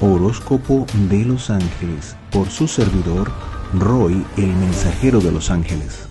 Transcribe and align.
Horóscopo 0.00 0.86
de 1.10 1.24
los 1.24 1.50
Ángeles 1.50 2.16
por 2.30 2.48
su 2.48 2.68
servidor 2.68 3.32
Roy, 3.74 4.24
el 4.36 4.46
mensajero 4.46 5.18
de 5.18 5.32
los 5.32 5.50
ángeles. 5.50 6.08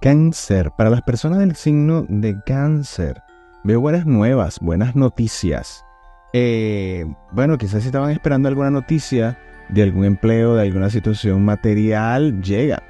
Cáncer. 0.00 0.70
Para 0.76 0.88
las 0.88 1.02
personas 1.02 1.40
del 1.40 1.56
signo 1.56 2.06
de 2.08 2.34
cáncer, 2.46 3.20
veo 3.64 3.80
buenas 3.80 4.06
nuevas, 4.06 4.60
buenas 4.60 4.96
noticias. 4.96 5.84
Eh, 6.32 7.04
bueno, 7.32 7.58
quizás 7.58 7.84
estaban 7.84 8.10
esperando 8.10 8.48
alguna 8.48 8.70
noticia 8.70 9.38
de 9.68 9.82
algún 9.82 10.06
empleo, 10.06 10.54
de 10.54 10.62
alguna 10.62 10.88
situación 10.88 11.44
material, 11.44 12.40
llega. 12.40 12.82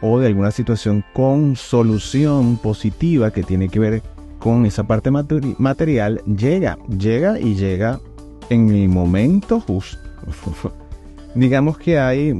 O 0.00 0.20
de 0.20 0.28
alguna 0.28 0.52
situación 0.52 1.04
con 1.12 1.54
solución 1.54 2.56
positiva 2.56 3.30
que 3.30 3.42
tiene 3.42 3.68
que 3.68 3.78
ver 3.78 4.02
con 4.38 4.64
esa 4.64 4.84
parte 4.84 5.10
material, 5.10 6.22
llega. 6.24 6.78
Llega 6.88 7.38
y 7.38 7.56
llega 7.56 8.00
en 8.50 8.70
el 8.70 8.88
momento 8.88 9.60
justo. 9.60 9.98
Digamos 11.34 11.78
que 11.78 11.98
hay, 11.98 12.34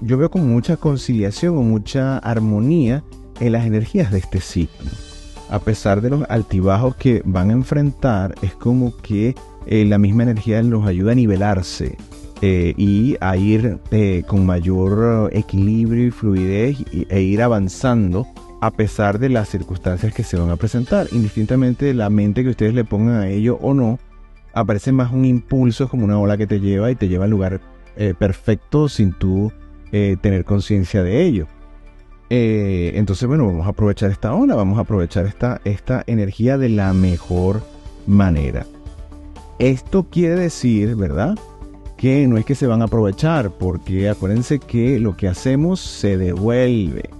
yo 0.00 0.16
veo 0.16 0.30
con 0.30 0.48
mucha 0.48 0.76
conciliación 0.76 1.56
o 1.56 1.62
mucha 1.62 2.18
armonía 2.18 3.02
en 3.40 3.52
las 3.52 3.66
energías 3.66 4.10
de 4.10 4.18
este 4.18 4.40
signo. 4.40 4.90
A 5.50 5.58
pesar 5.58 6.00
de 6.00 6.10
los 6.10 6.24
altibajos 6.30 6.96
que 6.96 7.20
van 7.24 7.50
a 7.50 7.54
enfrentar, 7.54 8.34
es 8.40 8.54
como 8.54 8.96
que 8.96 9.34
eh, 9.66 9.84
la 9.84 9.98
misma 9.98 10.22
energía 10.22 10.62
los 10.62 10.86
ayuda 10.86 11.12
a 11.12 11.14
nivelarse 11.14 11.96
eh, 12.40 12.74
y 12.76 13.16
a 13.20 13.36
ir 13.36 13.78
eh, 13.90 14.22
con 14.26 14.46
mayor 14.46 15.30
equilibrio 15.32 16.06
y 16.06 16.10
fluidez 16.10 16.78
e 17.08 17.20
ir 17.20 17.42
avanzando 17.42 18.26
a 18.62 18.70
pesar 18.70 19.18
de 19.18 19.28
las 19.28 19.48
circunstancias 19.48 20.14
que 20.14 20.22
se 20.22 20.36
van 20.36 20.50
a 20.50 20.56
presentar, 20.56 21.08
indistintamente 21.10 21.84
de 21.84 21.94
la 21.94 22.10
mente 22.10 22.44
que 22.44 22.50
ustedes 22.50 22.74
le 22.74 22.84
pongan 22.84 23.22
a 23.22 23.28
ello 23.28 23.58
o 23.60 23.74
no, 23.74 23.98
aparece 24.54 24.92
más 24.92 25.12
un 25.12 25.24
impulso 25.24 25.88
como 25.88 26.04
una 26.04 26.18
ola 26.18 26.36
que 26.36 26.46
te 26.46 26.60
lleva 26.60 26.90
y 26.90 26.94
te 26.94 27.08
lleva 27.08 27.24
al 27.24 27.30
lugar 27.30 27.60
perfecto 28.18 28.88
sin 28.88 29.12
tú 29.12 29.52
tener 29.90 30.44
conciencia 30.44 31.02
de 31.02 31.22
ello. 31.22 31.46
entonces, 32.30 33.28
bueno, 33.28 33.46
vamos 33.46 33.66
a 33.66 33.70
aprovechar 33.70 34.10
esta 34.10 34.34
ola, 34.34 34.54
vamos 34.54 34.78
a 34.78 34.82
aprovechar 34.82 35.26
esta, 35.26 35.60
esta 35.64 36.02
energía 36.06 36.56
de 36.56 36.70
la 36.70 36.94
mejor 36.94 37.62
manera. 38.06 38.66
Esto 39.58 40.08
quiere 40.10 40.36
decir, 40.36 40.96
¿verdad? 40.96 41.38
Que 41.96 42.26
no 42.26 42.36
es 42.36 42.44
que 42.44 42.54
se 42.54 42.66
van 42.66 42.82
a 42.82 42.86
aprovechar, 42.86 43.50
porque 43.50 44.08
acuérdense 44.08 44.58
que 44.58 44.98
lo 44.98 45.16
que 45.16 45.28
hacemos 45.28 45.80
se 45.80 46.16
devuelve. 46.16 47.10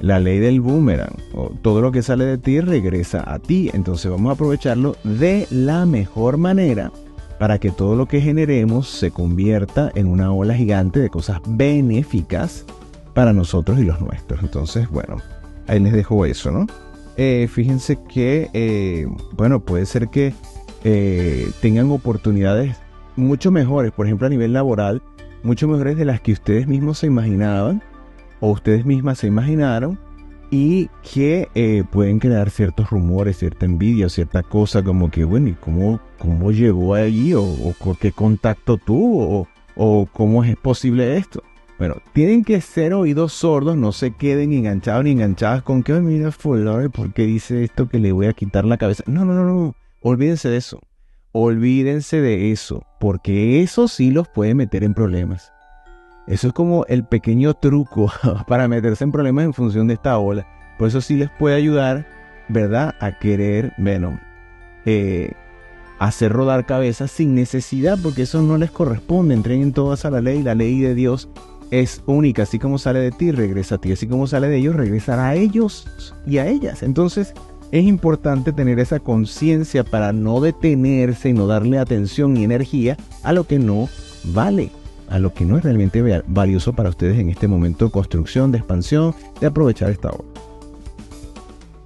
La 0.00 0.20
ley 0.20 0.38
del 0.38 0.60
boomerang, 0.60 1.16
todo 1.62 1.80
lo 1.80 1.92
que 1.92 2.02
sale 2.02 2.24
de 2.24 2.38
ti 2.38 2.60
regresa 2.60 3.24
a 3.26 3.38
ti. 3.38 3.70
Entonces 3.72 4.10
vamos 4.10 4.30
a 4.30 4.34
aprovecharlo 4.34 4.96
de 5.04 5.46
la 5.50 5.86
mejor 5.86 6.36
manera 6.36 6.92
para 7.38 7.58
que 7.58 7.70
todo 7.70 7.96
lo 7.96 8.06
que 8.06 8.20
generemos 8.20 8.88
se 8.88 9.10
convierta 9.10 9.90
en 9.94 10.06
una 10.06 10.32
ola 10.32 10.54
gigante 10.54 11.00
de 11.00 11.10
cosas 11.10 11.40
benéficas 11.46 12.64
para 13.14 13.32
nosotros 13.32 13.78
y 13.78 13.84
los 13.84 14.00
nuestros. 14.00 14.42
Entonces, 14.42 14.88
bueno, 14.90 15.18
ahí 15.66 15.80
les 15.80 15.92
dejo 15.92 16.26
eso, 16.26 16.50
¿no? 16.50 16.66
Eh, 17.16 17.48
fíjense 17.50 17.98
que, 18.08 18.50
eh, 18.52 19.06
bueno, 19.32 19.60
puede 19.60 19.86
ser 19.86 20.08
que 20.08 20.34
eh, 20.82 21.48
tengan 21.60 21.90
oportunidades 21.90 22.76
mucho 23.16 23.50
mejores, 23.50 23.92
por 23.92 24.06
ejemplo 24.06 24.26
a 24.26 24.30
nivel 24.30 24.52
laboral, 24.52 25.02
mucho 25.42 25.68
mejores 25.68 25.96
de 25.96 26.04
las 26.04 26.20
que 26.20 26.32
ustedes 26.32 26.66
mismos 26.66 26.98
se 26.98 27.06
imaginaban 27.06 27.82
o 28.44 28.50
ustedes 28.50 28.84
mismas 28.84 29.18
se 29.18 29.26
imaginaron 29.26 29.98
y 30.50 30.90
que 31.02 31.48
eh, 31.54 31.82
pueden 31.90 32.18
crear 32.18 32.50
ciertos 32.50 32.90
rumores, 32.90 33.38
cierta 33.38 33.64
envidia, 33.64 34.10
cierta 34.10 34.42
cosa 34.42 34.84
como 34.84 35.10
que, 35.10 35.24
bueno, 35.24 35.48
¿y 35.48 35.54
cómo, 35.54 35.98
cómo 36.18 36.52
llegó 36.52 36.94
allí? 36.94 37.32
¿O, 37.32 37.74
qué 37.98 38.12
contacto 38.12 38.76
tuvo? 38.76 39.40
O, 39.40 39.48
¿O 39.76 40.06
cómo 40.12 40.44
es 40.44 40.56
posible 40.56 41.16
esto? 41.16 41.42
Bueno, 41.78 41.96
tienen 42.12 42.44
que 42.44 42.60
ser 42.60 42.92
oídos 42.92 43.32
sordos, 43.32 43.78
no 43.78 43.92
se 43.92 44.10
queden 44.10 44.52
enganchados 44.52 45.04
ni 45.04 45.12
enganchadas 45.12 45.62
con 45.62 45.82
que, 45.82 45.94
mira, 45.94 46.30
fulano, 46.30 46.90
¿por 46.90 47.14
qué 47.14 47.22
dice 47.22 47.64
esto 47.64 47.88
que 47.88 47.98
le 47.98 48.12
voy 48.12 48.26
a 48.26 48.34
quitar 48.34 48.66
la 48.66 48.76
cabeza? 48.76 49.04
No, 49.06 49.24
no, 49.24 49.32
no, 49.32 49.44
no. 49.44 49.74
Olvídense 50.02 50.50
de 50.50 50.58
eso. 50.58 50.82
Olvídense 51.32 52.20
de 52.20 52.52
eso, 52.52 52.84
porque 53.00 53.62
eso 53.62 53.88
sí 53.88 54.10
los 54.10 54.28
puede 54.28 54.54
meter 54.54 54.84
en 54.84 54.92
problemas. 54.92 55.53
Eso 56.26 56.48
es 56.48 56.52
como 56.52 56.86
el 56.86 57.04
pequeño 57.04 57.54
truco 57.54 58.10
para 58.48 58.68
meterse 58.68 59.04
en 59.04 59.12
problemas 59.12 59.44
en 59.44 59.52
función 59.52 59.86
de 59.86 59.94
esta 59.94 60.18
ola. 60.18 60.46
Por 60.78 60.88
eso 60.88 61.00
sí 61.00 61.16
les 61.16 61.30
puede 61.30 61.56
ayudar, 61.56 62.06
¿verdad? 62.48 62.94
A 63.00 63.18
querer, 63.18 63.72
bueno, 63.78 64.18
eh, 64.86 65.32
hacer 65.98 66.32
rodar 66.32 66.66
cabezas 66.66 67.10
sin 67.10 67.34
necesidad, 67.34 67.98
porque 68.02 68.22
eso 68.22 68.42
no 68.42 68.56
les 68.56 68.70
corresponde. 68.70 69.34
Entreguen 69.34 69.72
todas 69.72 70.04
a 70.04 70.10
la 70.10 70.20
ley. 70.20 70.42
La 70.42 70.54
ley 70.54 70.80
de 70.80 70.94
Dios 70.94 71.28
es 71.70 72.02
única. 72.06 72.42
Así 72.42 72.58
como 72.58 72.78
sale 72.78 73.00
de 73.00 73.12
ti, 73.12 73.30
regresa 73.30 73.76
a 73.76 73.78
ti. 73.78 73.92
Así 73.92 74.06
como 74.06 74.26
sale 74.26 74.48
de 74.48 74.56
ellos, 74.56 74.74
regresará 74.74 75.28
a 75.28 75.34
ellos 75.34 75.86
y 76.26 76.38
a 76.38 76.46
ellas. 76.46 76.82
Entonces, 76.82 77.34
es 77.70 77.84
importante 77.84 78.52
tener 78.52 78.78
esa 78.78 79.00
conciencia 79.00 79.84
para 79.84 80.12
no 80.12 80.40
detenerse 80.40 81.30
y 81.30 81.32
no 81.32 81.46
darle 81.46 81.78
atención 81.78 82.36
y 82.36 82.44
energía 82.44 82.96
a 83.22 83.32
lo 83.32 83.44
que 83.44 83.58
no 83.58 83.88
vale, 84.24 84.70
a 85.08 85.18
lo 85.18 85.32
que 85.32 85.44
no 85.44 85.56
es 85.58 85.64
realmente 85.64 86.22
valioso 86.26 86.72
para 86.72 86.90
ustedes 86.90 87.18
en 87.18 87.30
este 87.30 87.48
momento 87.48 87.86
de 87.86 87.90
construcción, 87.90 88.52
de 88.52 88.58
expansión, 88.58 89.14
de 89.40 89.46
aprovechar 89.46 89.90
esta 89.90 90.10
obra. 90.10 90.26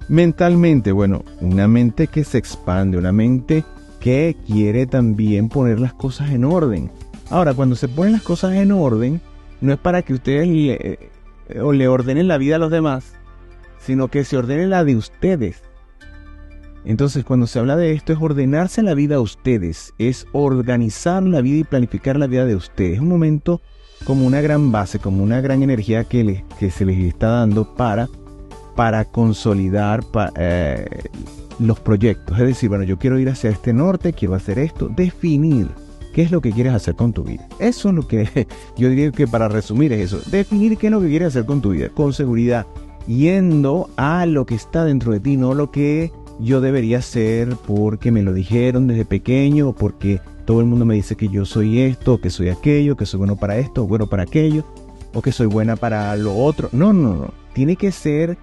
Mentalmente, 0.07 0.91
bueno, 0.91 1.23
una 1.39 1.67
mente 1.67 2.07
que 2.07 2.23
se 2.23 2.39
expande, 2.39 2.97
una 2.97 3.11
mente 3.11 3.63
que 3.99 4.35
quiere 4.47 4.87
también 4.87 5.49
poner 5.49 5.79
las 5.79 5.93
cosas 5.93 6.31
en 6.31 6.45
orden. 6.45 6.89
Ahora, 7.29 7.53
cuando 7.53 7.75
se 7.75 7.87
ponen 7.87 8.13
las 8.13 8.23
cosas 8.23 8.55
en 8.55 8.71
orden, 8.71 9.21
no 9.61 9.73
es 9.73 9.79
para 9.79 10.01
que 10.01 10.13
ustedes 10.13 10.47
le, 10.47 10.73
eh, 10.73 11.59
o 11.61 11.73
le 11.73 11.87
ordenen 11.87 12.27
la 12.27 12.37
vida 12.37 12.55
a 12.55 12.59
los 12.59 12.71
demás, 12.71 13.13
sino 13.79 14.07
que 14.07 14.23
se 14.23 14.37
ordene 14.37 14.67
la 14.67 14.83
de 14.83 14.95
ustedes. 14.95 15.61
Entonces, 16.89 17.23
cuando 17.23 17.45
se 17.45 17.59
habla 17.59 17.75
de 17.75 17.93
esto, 17.93 18.13
es 18.13 18.19
ordenarse 18.19 18.81
la 18.81 18.95
vida 18.95 19.17
a 19.17 19.19
ustedes, 19.19 19.93
es 19.99 20.25
organizar 20.31 21.21
la 21.21 21.39
vida 21.39 21.59
y 21.59 21.63
planificar 21.63 22.17
la 22.17 22.25
vida 22.25 22.45
de 22.45 22.55
ustedes. 22.55 22.95
Es 22.95 22.99
un 22.99 23.09
momento 23.09 23.61
como 24.05 24.25
una 24.25 24.41
gran 24.41 24.71
base, 24.71 24.97
como 24.97 25.21
una 25.21 25.39
gran 25.39 25.61
energía 25.61 26.05
que, 26.05 26.43
que 26.57 26.71
se 26.71 26.85
les 26.85 26.97
está 26.97 27.27
dando 27.27 27.75
para, 27.75 28.09
para 28.75 29.05
consolidar 29.05 30.03
eh, 30.35 31.03
los 31.59 31.79
proyectos. 31.79 32.39
Es 32.39 32.47
decir, 32.47 32.69
bueno, 32.69 32.85
yo 32.85 32.97
quiero 32.97 33.19
ir 33.19 33.29
hacia 33.29 33.51
este 33.51 33.71
norte, 33.71 34.13
quiero 34.13 34.33
hacer 34.33 34.57
esto, 34.57 34.89
definir 34.89 35.67
qué 36.15 36.23
es 36.23 36.31
lo 36.31 36.41
que 36.41 36.51
quieres 36.51 36.73
hacer 36.73 36.95
con 36.95 37.13
tu 37.13 37.23
vida. 37.23 37.47
Eso 37.59 37.89
es 37.89 37.95
lo 37.95 38.07
que 38.07 38.47
yo 38.77 38.89
diría 38.89 39.11
que 39.11 39.27
para 39.27 39.47
resumir 39.47 39.93
es 39.93 40.11
eso, 40.11 40.27
definir 40.31 40.75
qué 40.79 40.87
es 40.87 40.91
lo 40.91 41.01
que 41.01 41.09
quieres 41.09 41.27
hacer 41.27 41.45
con 41.45 41.61
tu 41.61 41.69
vida, 41.69 41.89
con 41.89 42.13
seguridad, 42.13 42.65
yendo 43.05 43.91
a 43.95 44.25
lo 44.25 44.47
que 44.47 44.55
está 44.55 44.85
dentro 44.85 45.11
de 45.11 45.19
ti, 45.19 45.37
no 45.37 45.53
lo 45.53 45.69
que 45.69 46.11
yo 46.39 46.61
debería 46.61 47.01
ser 47.01 47.55
porque 47.67 48.11
me 48.11 48.23
lo 48.23 48.33
dijeron 48.33 48.87
desde 48.87 49.05
pequeño, 49.05 49.73
porque 49.73 50.21
todo 50.45 50.61
el 50.61 50.65
mundo 50.65 50.85
me 50.85 50.95
dice 50.95 51.15
que 51.15 51.29
yo 51.29 51.45
soy 51.45 51.81
esto, 51.81 52.19
que 52.19 52.29
soy 52.29 52.49
aquello, 52.49 52.95
que 52.95 53.05
soy 53.05 53.19
bueno 53.19 53.35
para 53.35 53.57
esto, 53.57 53.85
bueno 53.85 54.07
para 54.07 54.23
aquello, 54.23 54.63
o 55.13 55.21
que 55.21 55.31
soy 55.31 55.47
buena 55.47 55.75
para 55.75 56.15
lo 56.15 56.35
otro. 56.35 56.69
No, 56.71 56.93
no, 56.93 57.15
no. 57.15 57.33
Tiene 57.53 57.75
que 57.75 57.91
ser 57.91 58.37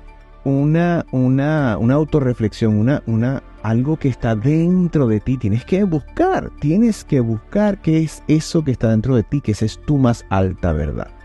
una, 0.44 1.04
una, 1.10 1.76
una 1.78 1.94
autorreflexión, 1.94 2.76
una, 2.76 3.02
una, 3.06 3.42
algo 3.62 3.96
que 3.96 4.08
está 4.08 4.36
dentro 4.36 5.08
de 5.08 5.20
ti. 5.20 5.36
Tienes 5.38 5.64
que 5.64 5.82
buscar, 5.84 6.52
tienes 6.60 7.04
que 7.04 7.20
buscar 7.20 7.80
qué 7.82 8.02
es 8.02 8.22
eso 8.28 8.62
que 8.62 8.70
está 8.70 8.90
dentro 8.90 9.16
de 9.16 9.24
ti, 9.24 9.40
que 9.40 9.52
esa 9.52 9.64
es 9.64 9.80
tu 9.86 9.98
más 9.98 10.24
alta 10.28 10.72
verdad. 10.72 11.15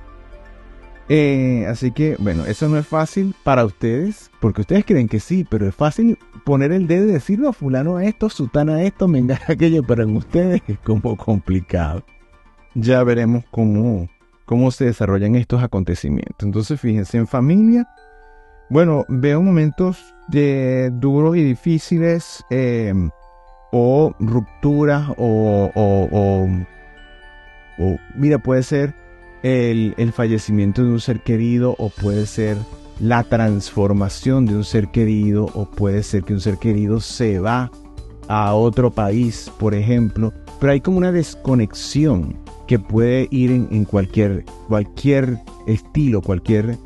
Eh, 1.14 1.66
así 1.68 1.92
que, 1.92 2.16
bueno, 2.20 2.46
eso 2.46 2.70
no 2.70 2.78
es 2.78 2.88
fácil 2.88 3.36
para 3.44 3.66
ustedes, 3.66 4.32
porque 4.40 4.62
ustedes 4.62 4.86
creen 4.86 5.10
que 5.10 5.20
sí, 5.20 5.46
pero 5.50 5.68
es 5.68 5.76
fácil 5.76 6.18
poner 6.46 6.72
el 6.72 6.88
dedo 6.88 7.04
y 7.04 7.12
decirlo 7.12 7.50
a 7.50 7.54
fulano 7.54 8.00
esto, 8.00 8.30
sutana 8.30 8.84
esto, 8.84 9.10
menga 9.10 9.38
aquello, 9.50 9.84
pero 9.84 10.04
en 10.04 10.16
ustedes 10.16 10.62
es 10.70 10.80
como 10.80 11.18
complicado. 11.18 12.06
Ya 12.76 13.04
veremos 13.04 13.44
cómo, 13.52 14.08
cómo 14.46 14.72
se 14.72 14.86
desarrollan 14.86 15.36
estos 15.36 15.62
acontecimientos. 15.62 16.46
Entonces, 16.46 16.80
fíjense, 16.80 17.18
en 17.18 17.28
familia, 17.28 17.90
bueno, 18.70 19.04
veo 19.10 19.42
momentos 19.42 20.16
duros 20.30 21.36
y 21.36 21.44
difíciles, 21.44 22.42
eh, 22.52 22.94
o 23.74 24.16
rupturas, 24.18 25.10
o, 25.18 25.70
o, 25.76 26.48
o, 27.78 27.98
mira, 28.16 28.38
puede 28.38 28.64
ser 28.64 29.01
el, 29.44 30.12
fallecimiento 30.14 30.84
de 30.84 30.92
un 30.92 31.00
ser 31.00 31.22
querido, 31.22 31.76
o 31.78 31.90
puede 31.90 32.26
ser 32.26 32.58
la 33.00 33.24
transformación 33.24 34.46
de 34.46 34.56
un 34.56 34.64
ser 34.64 34.90
querido 34.90 35.46
o 35.56 35.66
puede 35.66 36.04
ser 36.04 36.24
que 36.24 36.34
un 36.34 36.42
ser 36.42 36.58
querido 36.58 37.00
se 37.00 37.40
va 37.40 37.72
a 38.28 38.54
otro 38.54 38.92
país, 38.92 39.52
por 39.60 39.74
ejemplo, 39.74 40.32
pero 40.60 40.74
hay 40.74 40.82
como 40.82 40.98
una 40.98 41.12
desconexión 41.12 42.38
que 42.68 42.80
puede 42.80 43.28
ir 43.32 43.52
en, 43.52 43.86
cualquier, 43.86 44.46
cualquier 44.68 45.40
estilo, 45.68 46.22
cualquier, 46.22 46.78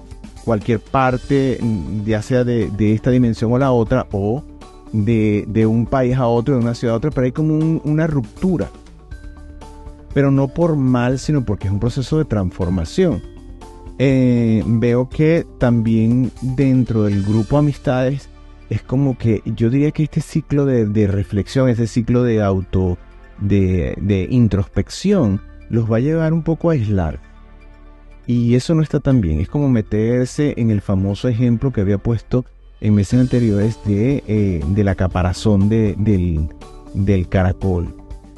cualquier 0.43 0.79
parte, 0.79 1.59
ya 2.05 2.21
sea 2.21 2.43
de, 2.43 2.71
esta 2.93 3.11
dimensión 3.11 3.51
o 3.51 3.57
la 3.57 3.71
otra, 3.71 4.07
o 4.11 4.41
de, 4.93 5.65
un 5.67 5.85
país 5.85 6.15
a 6.15 6.27
otro, 6.27 6.55
de 6.55 6.61
una 6.61 6.73
ciudad 6.73 6.95
a 6.95 6.97
otra, 6.97 7.11
pero 7.11 7.25
hay 7.25 7.31
como 7.31 7.55
una 7.83 8.07
ruptura. 8.07 8.69
Pero 10.15 10.31
no 10.31 10.47
por 10.47 10.77
mal, 10.77 11.19
sino 11.19 11.43
porque 11.43 11.67
es 11.67 11.73
un 11.73 11.81
proceso 11.81 12.17
de 12.17 12.23
transformación. 12.23 13.21
Eh, 13.99 14.63
veo 14.65 15.09
que 15.09 15.45
también 15.59 16.31
dentro 16.41 17.03
del 17.03 17.21
grupo 17.21 17.57
amistades 17.57 18.29
es 18.69 18.81
como 18.81 19.17
que 19.17 19.41
yo 19.45 19.69
diría 19.69 19.91
que 19.91 20.03
este 20.03 20.21
ciclo 20.21 20.65
de, 20.65 21.07
reflexión, 21.07 21.67
este 21.67 21.85
ciclo 21.85 22.23
de 22.23 22.41
auto, 22.41 22.97
de, 23.39 23.93
de, 24.01 24.25
introspección, 24.31 25.41
los 25.69 25.91
va 25.91 25.97
a 25.97 25.99
llevar 25.99 26.31
un 26.31 26.43
poco 26.43 26.69
a 26.69 26.73
aislar. 26.73 27.19
Y 28.25 28.55
eso 28.55 28.73
no 28.73 28.83
está 28.83 29.01
tan 29.01 29.19
bien. 29.19 29.41
Es 29.41 29.49
como 29.49 29.67
meterse 29.67 30.53
en 30.55 30.71
el 30.71 30.79
famoso 30.79 31.27
ejemplo 31.27 31.73
que 31.73 31.81
había 31.81 31.97
puesto 31.97 32.45
en 32.79 32.95
meses 32.95 33.19
anteriores 33.19 33.77
de, 33.83 34.23
eh, 34.27 34.61
de 34.65 34.83
la 34.85 34.95
caparazón 34.95 35.67
de, 35.67 35.93
del, 35.97 36.47
del, 36.93 37.27
caracol. 37.27 37.93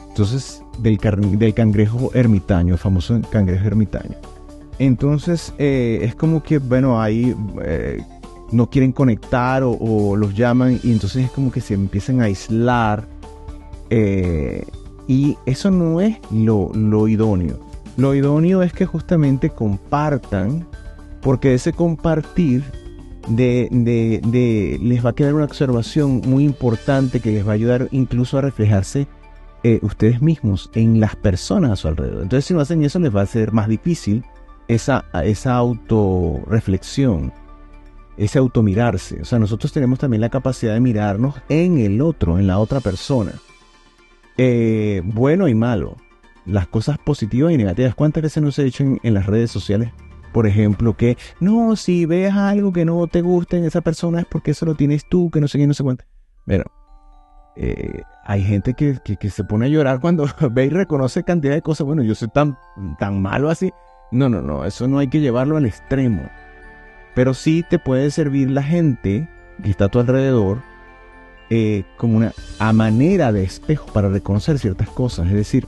Entonces, 0.09 0.63
del, 0.77 1.53
cangrejo 1.53 2.11
ermitaño, 2.13 2.73
el 2.73 2.79
famoso 2.79 3.19
cangrejo 3.29 3.65
ermitaño. 3.65 4.15
Entonces, 4.79 5.53
eh, 5.57 5.99
es 6.03 6.15
como 6.15 6.43
que, 6.43 6.59
bueno, 6.59 7.01
ahí 7.01 7.35
eh, 7.63 8.03
no 8.51 8.69
quieren 8.69 8.91
conectar 8.91 9.63
o, 9.63 10.15
los 10.15 10.35
llaman 10.35 10.79
y 10.83 10.91
entonces 10.91 11.25
es 11.25 11.31
como 11.31 11.51
que 11.51 11.61
se 11.61 11.73
empiezan 11.73 12.21
a 12.21 12.25
aislar. 12.25 13.07
y 15.07 15.37
eso 15.45 15.71
no 15.71 16.01
es 16.01 16.17
lo, 16.31 17.07
idóneo. 17.07 17.59
Lo 17.95 18.13
idóneo 18.13 18.61
es 18.61 18.73
que 18.73 18.85
justamente 18.85 19.49
compartan, 19.49 20.67
porque 21.21 21.55
ese 21.55 21.73
compartir 21.73 22.63
les 23.35 25.05
va 25.05 25.09
a 25.09 25.13
quedar 25.13 25.33
una 25.33 25.45
observación 25.45 26.21
muy 26.25 26.45
importante 26.45 27.19
que 27.19 27.31
les 27.31 27.45
va 27.45 27.51
a 27.51 27.55
ayudar 27.55 27.87
incluso 27.91 28.37
a 28.37 28.41
reflejarse 28.41 29.07
eh, 29.67 29.79
ustedes 29.81 30.21
mismos 30.21 30.71
en 30.75 31.01
las 31.01 31.17
personas 31.17 31.71
a 31.71 31.75
su 31.75 31.89
alrededor. 31.89 32.23
Entonces 32.23 32.45
si 32.45 32.53
no 32.53 32.61
hacen 32.61 32.83
eso 32.83 32.99
les 32.99 33.13
va 33.13 33.21
a 33.21 33.25
ser 33.25 33.51
más 33.51 33.67
difícil 33.67 34.23
esa, 34.69 35.03
esa 35.25 35.55
autorreflexión, 35.55 37.33
ese 38.15 38.39
automirarse. 38.39 39.21
O 39.21 39.25
sea, 39.25 39.39
nosotros 39.39 39.73
tenemos 39.73 39.99
también 39.99 40.21
la 40.21 40.29
capacidad 40.29 40.73
de 40.73 40.79
mirarnos 40.79 41.35
en 41.49 41.79
el 41.79 41.99
otro, 41.99 42.39
en 42.39 42.47
la 42.47 42.59
otra 42.59 42.79
persona. 42.79 43.33
Eh, 44.37 45.01
bueno 45.03 45.49
y 45.49 45.53
malo. 45.53 45.97
Las 46.45 46.67
cosas 46.67 46.97
positivas 46.97 47.51
y 47.51 47.57
negativas. 47.57 47.93
¿Cuántas 47.93 48.23
veces 48.23 48.41
nos 48.41 48.57
he 48.59 48.63
dicho 48.63 48.85
en, 49.03 49.13
las 49.13 49.25
redes 49.25 49.51
sociales? 49.51 49.91
Por 50.31 50.47
ejemplo, 50.47 50.95
que 50.95 51.17
no, 51.41 51.75
si 51.75 52.05
ves 52.05 52.31
algo 52.31 52.71
que 52.71 52.85
no 52.85 53.05
te 53.07 53.21
gusta 53.21 53.57
en 53.57 53.65
esa 53.65 53.81
persona 53.81 54.21
es 54.21 54.25
porque 54.25 54.51
eso 54.51 54.65
lo 54.65 54.75
tienes 54.75 55.09
tú, 55.09 55.29
que 55.29 55.41
no 55.41 55.49
sé 55.49 55.57
qué, 55.57 55.67
no 55.67 55.73
sé 55.73 55.83
cuánto. 55.83 56.05
Pero 56.45 56.71
eh, 57.59 58.03
hay 58.23 58.43
gente 58.43 58.75
que, 58.75 58.99
se 59.29 59.43
pone 59.43 59.65
a 59.65 59.69
llorar 59.69 59.99
cuando 59.99 60.27
ve 60.51 60.65
y 60.65 60.69
reconoce 60.69 61.23
cantidad 61.23 61.53
de 61.53 61.61
cosas. 61.61 61.87
Bueno, 61.87 62.03
yo 62.03 62.13
soy 62.13 62.27
tan, 62.27 62.57
tan 62.99 63.21
malo 63.21 63.49
así. 63.49 63.71
No, 64.11 64.29
no, 64.29 64.41
no, 64.41 64.63
eso 64.63 64.87
no 64.87 64.99
hay 64.99 65.07
que 65.07 65.19
llevarlo 65.19 65.57
al 65.57 65.65
extremo. 65.65 66.29
Pero 67.15 67.33
sí 67.33 67.65
te 67.67 67.79
puede 67.79 68.11
servir 68.11 68.51
la 68.51 68.61
gente 68.61 69.27
que 69.63 69.71
está 69.71 69.85
a 69.85 69.89
tu 69.89 69.99
alrededor 69.99 70.61
eh, 71.49 71.83
como 71.97 72.17
una 72.17 72.31
a 72.59 72.73
manera 72.73 73.31
de 73.31 73.43
espejo 73.43 73.87
para 73.91 74.09
reconocer 74.09 74.59
ciertas 74.59 74.89
cosas. 74.89 75.27
Es 75.27 75.33
decir, 75.33 75.67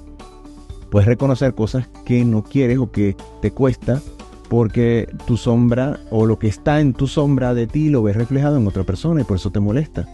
puedes 0.91 1.07
reconocer 1.07 1.55
cosas 1.55 1.89
que 2.05 2.23
no 2.23 2.43
quieres 2.43 2.77
o 2.77 2.91
que 2.91 3.17
te 3.41 3.49
cuesta 3.49 3.99
porque 4.47 5.07
tu 5.25 5.37
sombra 5.37 5.99
o 6.11 6.25
lo 6.25 6.37
que 6.37 6.47
está 6.47 6.81
en 6.81 6.93
tu 6.93 7.07
sombra 7.07 7.53
de 7.53 7.67
ti 7.67 7.89
lo 7.89 8.03
ves 8.03 8.15
reflejado 8.15 8.57
en 8.57 8.67
otra 8.67 8.83
persona 8.83 9.21
y 9.21 9.23
por 9.23 9.37
eso 9.37 9.51
te 9.51 9.59
molesta. 9.59 10.07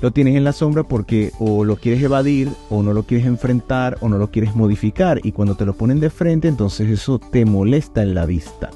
Lo 0.00 0.10
tienes 0.10 0.36
en 0.36 0.44
la 0.44 0.52
sombra 0.52 0.82
porque 0.82 1.32
o 1.38 1.64
lo 1.64 1.76
quieres 1.76 2.02
evadir 2.02 2.50
o 2.68 2.82
no 2.82 2.92
lo 2.92 3.04
quieres 3.04 3.26
enfrentar 3.26 3.96
o 4.00 4.08
no 4.08 4.18
lo 4.18 4.30
quieres 4.30 4.54
modificar 4.54 5.20
y 5.22 5.32
cuando 5.32 5.54
te 5.54 5.64
lo 5.64 5.74
ponen 5.74 6.00
de 6.00 6.10
frente 6.10 6.48
entonces 6.48 6.90
eso 6.90 7.18
te 7.18 7.44
molesta 7.44 8.02
en 8.02 8.14
la 8.14 8.26
vista. 8.26 8.70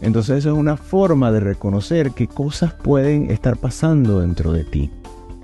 Entonces 0.00 0.38
eso 0.38 0.50
es 0.50 0.56
una 0.56 0.76
forma 0.76 1.32
de 1.32 1.40
reconocer 1.40 2.12
qué 2.12 2.28
cosas 2.28 2.72
pueden 2.72 3.30
estar 3.30 3.56
pasando 3.56 4.20
dentro 4.20 4.52
de 4.52 4.64
ti. 4.64 4.90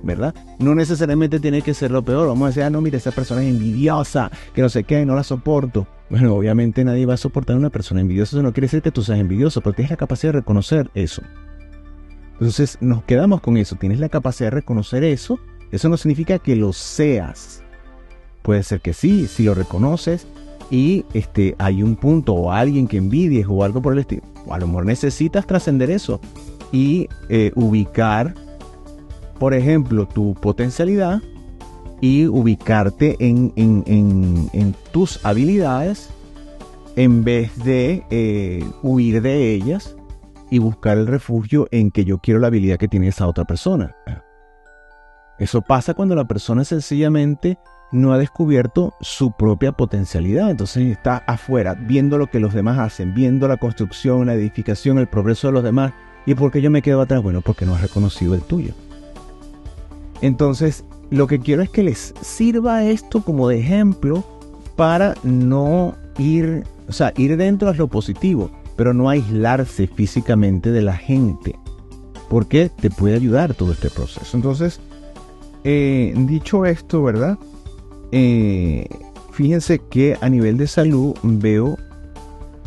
¿verdad? 0.02 0.34
No 0.58 0.74
necesariamente 0.74 1.40
tiene 1.40 1.62
que 1.62 1.74
ser 1.74 1.90
lo 1.90 2.02
peor. 2.02 2.28
Vamos 2.28 2.44
a 2.44 2.48
decir, 2.48 2.62
ah, 2.62 2.70
no, 2.70 2.80
mira, 2.80 2.96
esa 2.96 3.10
persona 3.10 3.42
es 3.42 3.48
envidiosa, 3.48 4.30
que 4.54 4.62
no 4.62 4.68
sé 4.68 4.84
qué, 4.84 5.04
no 5.04 5.14
la 5.14 5.24
soporto. 5.24 5.86
Bueno, 6.08 6.34
obviamente 6.34 6.84
nadie 6.84 7.06
va 7.06 7.14
a 7.14 7.18
soportar 7.18 7.56
a 7.56 7.58
una 7.58 7.70
persona 7.70 8.00
envidiosa. 8.00 8.36
Eso 8.36 8.42
no 8.42 8.52
quiere 8.52 8.66
decir 8.66 8.82
que 8.82 8.90
tú 8.90 9.02
seas 9.02 9.18
envidioso, 9.18 9.60
pero 9.60 9.74
tienes 9.74 9.90
la 9.90 9.96
capacidad 9.96 10.32
de 10.32 10.40
reconocer 10.40 10.90
eso. 10.94 11.22
Entonces 12.40 12.78
nos 12.80 13.04
quedamos 13.04 13.40
con 13.40 13.56
eso. 13.56 13.76
Tienes 13.76 14.00
la 14.00 14.08
capacidad 14.08 14.46
de 14.46 14.56
reconocer 14.56 15.04
eso. 15.04 15.38
Eso 15.70 15.88
no 15.88 15.96
significa 15.96 16.38
que 16.38 16.56
lo 16.56 16.72
seas. 16.72 17.62
Puede 18.42 18.62
ser 18.62 18.80
que 18.80 18.92
sí, 18.92 19.28
si 19.28 19.44
lo 19.44 19.54
reconoces 19.54 20.26
y 20.70 21.04
este, 21.14 21.54
hay 21.58 21.82
un 21.82 21.96
punto 21.96 22.32
o 22.34 22.52
alguien 22.52 22.88
que 22.88 22.96
envidies 22.96 23.46
o 23.48 23.62
algo 23.62 23.82
por 23.82 23.92
el 23.92 24.00
estilo. 24.00 24.22
O 24.46 24.54
a 24.54 24.58
lo 24.58 24.66
mejor 24.66 24.86
necesitas 24.86 25.46
trascender 25.46 25.90
eso 25.90 26.20
y 26.72 27.08
eh, 27.28 27.52
ubicar 27.54 28.34
por 29.40 29.54
ejemplo, 29.54 30.06
tu 30.06 30.34
potencialidad 30.34 31.22
y 32.02 32.26
ubicarte 32.26 33.16
en, 33.18 34.74
tus 34.92 35.24
habilidades 35.24 36.10
en 36.94 37.24
vez 37.24 37.56
de 37.64 38.04
eh, 38.10 38.62
huir 38.82 39.22
de 39.22 39.54
ellas 39.54 39.96
y 40.50 40.58
buscar 40.58 40.98
el 40.98 41.06
refugio 41.06 41.68
en 41.70 41.90
que 41.90 42.04
yo 42.04 42.18
quiero 42.18 42.40
la 42.40 42.48
habilidad 42.48 42.78
que 42.78 42.88
tiene 42.88 43.08
esa 43.08 43.26
otra 43.26 43.44
persona. 43.44 43.94
Eso 45.38 45.62
pasa 45.62 45.94
cuando 45.94 46.14
la 46.14 46.26
persona 46.26 46.64
sencillamente 46.64 47.58
no 47.92 48.12
ha 48.12 48.18
descubierto 48.18 48.94
su 49.00 49.32
propia 49.32 49.72
potencialidad. 49.72 50.50
Entonces 50.50 50.90
está 50.90 51.18
afuera, 51.26 51.74
viendo 51.74 52.18
lo 52.18 52.26
que 52.26 52.40
los 52.40 52.52
demás 52.52 52.78
hacen, 52.78 53.14
viendo 53.14 53.48
la 53.48 53.56
construcción, 53.56 54.26
la 54.26 54.34
edificación, 54.34 54.98
el 54.98 55.08
progreso 55.08 55.48
de 55.48 55.54
los 55.54 55.64
demás. 55.64 55.92
¿Y 56.26 56.34
por 56.34 56.52
qué 56.52 56.60
yo 56.60 56.70
me 56.70 56.82
quedo 56.82 57.00
atrás? 57.00 57.22
Bueno, 57.22 57.40
porque 57.40 57.64
no 57.64 57.74
has 57.74 57.80
reconocido 57.80 58.34
el 58.34 58.42
tuyo. 58.42 58.74
Entonces, 60.20 60.84
lo 61.10 61.26
que 61.26 61.38
quiero 61.38 61.62
es 61.62 61.70
que 61.70 61.82
les 61.82 62.14
sirva 62.20 62.84
esto 62.84 63.22
como 63.22 63.48
de 63.48 63.58
ejemplo 63.58 64.22
para 64.76 65.14
no 65.22 65.94
ir, 66.18 66.64
o 66.88 66.92
sea, 66.92 67.12
ir 67.16 67.36
dentro 67.36 67.70
es 67.70 67.78
lo 67.78 67.88
positivo, 67.88 68.50
pero 68.80 68.94
no 68.94 69.10
aislarse 69.10 69.86
físicamente 69.86 70.70
de 70.70 70.80
la 70.80 70.96
gente, 70.96 71.54
porque 72.30 72.70
te 72.70 72.88
puede 72.88 73.14
ayudar 73.14 73.52
todo 73.52 73.72
este 73.72 73.90
proceso. 73.90 74.34
Entonces, 74.34 74.80
eh, 75.64 76.14
dicho 76.16 76.64
esto, 76.64 77.02
¿verdad? 77.02 77.36
Eh, 78.10 78.88
fíjense 79.32 79.80
que 79.90 80.16
a 80.22 80.30
nivel 80.30 80.56
de 80.56 80.66
salud 80.66 81.14
veo 81.22 81.76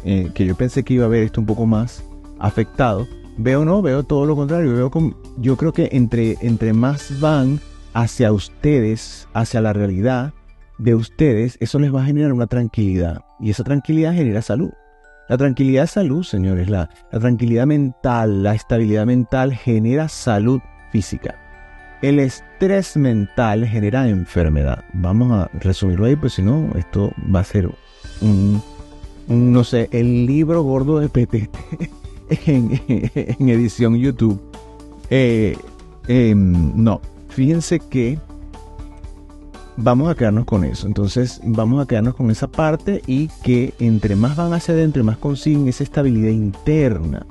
eh, 0.06 0.30
que 0.36 0.46
yo 0.46 0.54
pensé 0.54 0.84
que 0.84 0.94
iba 0.94 1.06
a 1.06 1.08
ver 1.08 1.24
esto 1.24 1.42
un 1.42 1.48
poco 1.48 1.66
más 1.66 2.04
afectado, 2.38 3.08
Veo 3.38 3.66
no, 3.66 3.82
veo 3.82 4.04
todo 4.04 4.28
lo 4.28 4.36
contrario. 4.36 4.72
Veo 4.76 4.92
yo 5.38 5.58
creo 5.58 5.74
que 5.74 5.90
entre, 5.94 6.38
entre 6.42 6.74
más 6.74 7.20
van 7.20 7.60
hacia 7.96 8.32
ustedes, 8.32 9.28
hacia 9.34 9.62
la 9.62 9.74
realidad 9.74 10.32
de 10.78 10.94
ustedes, 10.94 11.58
eso 11.60 11.80
les 11.80 11.92
va 11.92 12.04
a 12.04 12.06
generar 12.06 12.34
una 12.34 12.46
tranquilidad. 12.46 13.24
Y 13.40 13.50
esa 13.50 13.64
tranquilidad 13.64 14.14
genera 14.14 14.44
salud. 14.44 14.70
La 15.30 15.38
tranquilidad 15.38 15.86
es 15.86 15.92
salud, 15.92 16.24
señores. 16.24 16.70
La, 16.70 16.89
tranquilidad 17.12 17.65
mental, 17.65 18.44
la 18.44 18.56
estabilidad 18.56 19.06
mental 19.06 19.53
genera 19.53 20.08
salud 20.10 20.60
física. 20.92 21.36
El 22.01 22.20
estrés 22.20 22.98
mental 22.98 23.65
genera 23.65 24.10
enfermedad. 24.10 24.84
Vamos 24.94 25.32
a 25.32 25.50
resumirlo 25.60 26.06
ahí, 26.06 26.15
pues 26.15 26.34
si 26.34 26.42
no, 26.42 26.70
esto 26.75 27.12
va 27.34 27.39
a 27.39 27.46
ser 27.46 27.70
un, 28.22 28.62
un 29.27 29.53
no 29.53 29.63
sé, 29.63 29.88
el 29.92 30.25
libro 30.25 30.63
gordo 30.63 31.00
de 31.00 31.08
PTT. 31.08 31.58
en, 32.48 33.50
edición 33.50 33.96
YouTube. 33.96 34.39
Eh, 35.10 35.58
em, 36.08 36.74
no, 36.75 37.01
fíjense 37.30 37.80
que 37.80 38.20
vamos 39.77 40.10
a 40.10 40.15
quedarnos 40.15 40.46
con 40.46 40.63
eso. 40.63 40.88
Entonces 40.88 41.42
vamos 41.44 41.82
a 41.82 41.88
quedarnos 41.88 42.15
con 42.15 42.32
esa 42.32 42.48
parte 42.48 43.01
y 43.08 43.27
que 43.44 43.74
entre 43.80 44.15
más 44.15 44.36
van 44.36 44.53
hacia 44.53 44.74
adentro, 44.74 45.03
más 45.03 45.18
consiguen 45.18 45.68
esa 45.68 45.84
estabilidad 45.84 46.32
interna, 46.32 47.25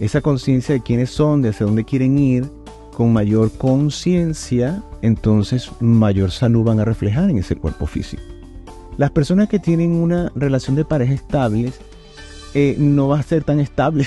esa 0.00 0.20
conciencia 0.20 0.74
de 0.74 0.82
quiénes 0.82 1.10
son, 1.10 1.42
de 1.42 1.50
hacia 1.50 1.66
dónde 1.66 1.84
quieren 1.84 2.18
ir, 2.18 2.50
con 2.94 3.12
mayor 3.12 3.52
conciencia, 3.52 4.82
entonces 5.02 5.70
mayor 5.80 6.30
salud 6.30 6.64
van 6.64 6.80
a 6.80 6.84
reflejar 6.84 7.28
en 7.28 7.38
ese 7.38 7.56
cuerpo 7.56 7.86
físico. 7.86 8.22
Las 8.96 9.10
personas 9.10 9.48
que 9.48 9.58
tienen 9.58 9.92
una 9.92 10.32
relación 10.34 10.74
de 10.76 10.86
pareja 10.86 11.12
estable 11.12 11.72
eh, 12.54 12.76
no 12.78 13.08
va 13.08 13.18
a 13.18 13.22
ser 13.22 13.44
tan 13.44 13.60
estable. 13.60 14.06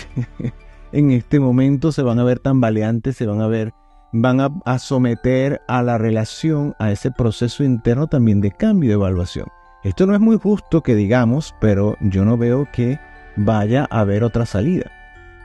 en 0.91 1.11
este 1.11 1.39
momento 1.39 1.91
se 1.91 2.01
van 2.01 2.17
a 2.17 2.23
ver 2.23 2.39
tan 2.39 2.59
baleantes, 2.59 3.15
se 3.15 3.27
van 3.27 3.41
a 3.41 3.47
ver, 3.47 3.73
van 4.11 4.61
a, 4.65 4.79
someter 4.79 5.61
a 5.67 5.83
la 5.83 5.97
relación 5.97 6.75
a 6.79 6.91
ese 6.91 7.11
proceso 7.11 7.63
interno 7.63 8.07
también 8.07 8.41
de 8.41 8.51
cambio 8.51 8.89
de 8.89 8.95
evaluación. 8.95 9.47
Esto 9.83 10.05
no 10.05 10.13
es 10.13 10.19
muy 10.19 10.37
justo 10.37 10.81
que 10.81 10.95
digamos, 10.95 11.55
pero 11.61 11.95
yo 12.01 12.25
no 12.25 12.37
veo 12.37 12.67
que 12.71 12.99
vaya 13.35 13.87
a 13.89 14.01
haber 14.01 14.23
otra 14.23 14.45
salida. 14.45 14.91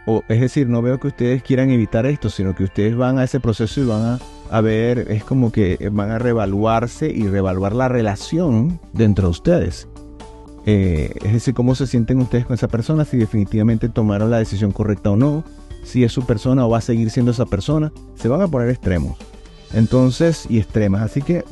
O, 0.06 0.22
es 0.28 0.40
decir, 0.40 0.68
no 0.68 0.82
veo 0.82 0.98
que 0.98 1.08
ustedes 1.08 1.42
quieran 1.42 1.70
evitar 1.70 2.04
esto, 2.04 2.28
sino 2.28 2.54
que 2.54 2.64
ustedes 2.64 2.96
van 2.96 3.18
a 3.18 3.24
ese 3.24 3.40
proceso 3.40 3.80
y 3.80 3.86
van 3.86 4.18
a, 4.50 4.60
ver, 4.60 5.10
es 5.10 5.24
como 5.24 5.50
que 5.50 5.88
van 5.90 6.10
a 6.10 6.18
reevaluarse 6.18 7.08
y 7.08 7.26
reevaluar 7.26 7.74
la 7.74 7.88
relación 7.88 8.80
dentro 8.92 9.28
de 9.28 9.30
ustedes. 9.30 9.88
Eh, 10.66 11.12
es 11.22 11.32
decir, 11.32 11.54
cómo 11.54 11.74
se 11.74 11.86
sienten 11.86 12.20
ustedes 12.20 12.46
con 12.46 12.54
esa 12.54 12.68
persona, 12.68 13.04
si 13.04 13.16
definitivamente 13.16 13.88
tomaron 13.88 14.30
la 14.30 14.38
decisión 14.38 14.72
correcta 14.72 15.10
o 15.10 15.16
no, 15.16 15.44
si 15.84 16.04
es 16.04 16.12
su 16.12 16.24
persona 16.26 16.66
o 16.66 16.70
va 16.70 16.78
a 16.78 16.82
seguir 16.82 17.10
siendo 17.10 17.30
esa 17.30 17.46
persona, 17.46 17.92
se 18.16 18.28
van 18.28 18.42
a 18.42 18.48
poner 18.48 18.70
extremos. 18.70 19.16
Entonces, 19.72 20.46
y 20.48 20.58
extremas. 20.58 21.02
Así 21.02 21.22
que 21.22 21.44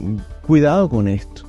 cuidado 0.46 0.88
con 0.88 1.08
esto. 1.08 1.42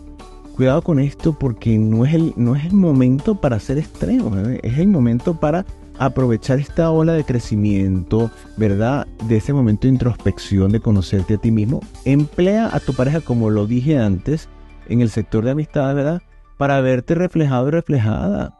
Cuidado 0.55 0.81
con 0.81 0.99
esto 0.99 1.37
porque 1.37 1.77
no 1.77 2.05
es 2.05 2.13
el, 2.13 2.33
no 2.35 2.55
es 2.55 2.65
el 2.65 2.73
momento 2.73 3.35
para 3.35 3.59
ser 3.59 3.79
extremos, 3.79 4.37
¿eh? 4.37 4.59
es 4.61 4.77
el 4.77 4.87
momento 4.87 5.39
para 5.39 5.65
aprovechar 5.97 6.59
esta 6.59 6.91
ola 6.91 7.13
de 7.13 7.23
crecimiento, 7.23 8.29
¿verdad? 8.55 9.07
De 9.27 9.37
ese 9.37 9.51
momento 9.51 9.87
de 9.87 9.93
introspección, 9.93 10.71
de 10.71 10.79
conocerte 10.79 11.35
a 11.35 11.37
ti 11.37 11.49
mismo. 11.49 11.81
Emplea 12.05 12.69
a 12.71 12.79
tu 12.79 12.93
pareja, 12.93 13.21
como 13.21 13.49
lo 13.49 13.65
dije 13.65 13.97
antes, 13.97 14.47
en 14.89 15.01
el 15.01 15.09
sector 15.09 15.43
de 15.43 15.51
amistad, 15.51 15.95
¿verdad? 15.95 16.21
Para 16.57 16.81
verte 16.81 17.15
reflejado 17.15 17.69
y 17.69 17.71
reflejada, 17.71 18.55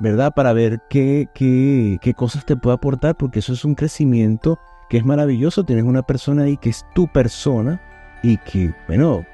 ¿verdad? 0.00 0.32
Para 0.34 0.52
ver 0.52 0.80
qué, 0.88 1.28
qué, 1.34 1.98
qué 2.00 2.14
cosas 2.14 2.44
te 2.44 2.56
puede 2.56 2.74
aportar, 2.74 3.16
porque 3.16 3.38
eso 3.38 3.52
es 3.52 3.64
un 3.64 3.74
crecimiento 3.74 4.58
que 4.88 4.96
es 4.96 5.04
maravilloso. 5.04 5.64
Tienes 5.64 5.84
una 5.84 6.02
persona 6.02 6.44
ahí 6.44 6.56
que 6.56 6.70
es 6.70 6.84
tu 6.94 7.06
persona 7.06 7.80
y 8.22 8.38
que, 8.38 8.74
bueno, 8.88 9.24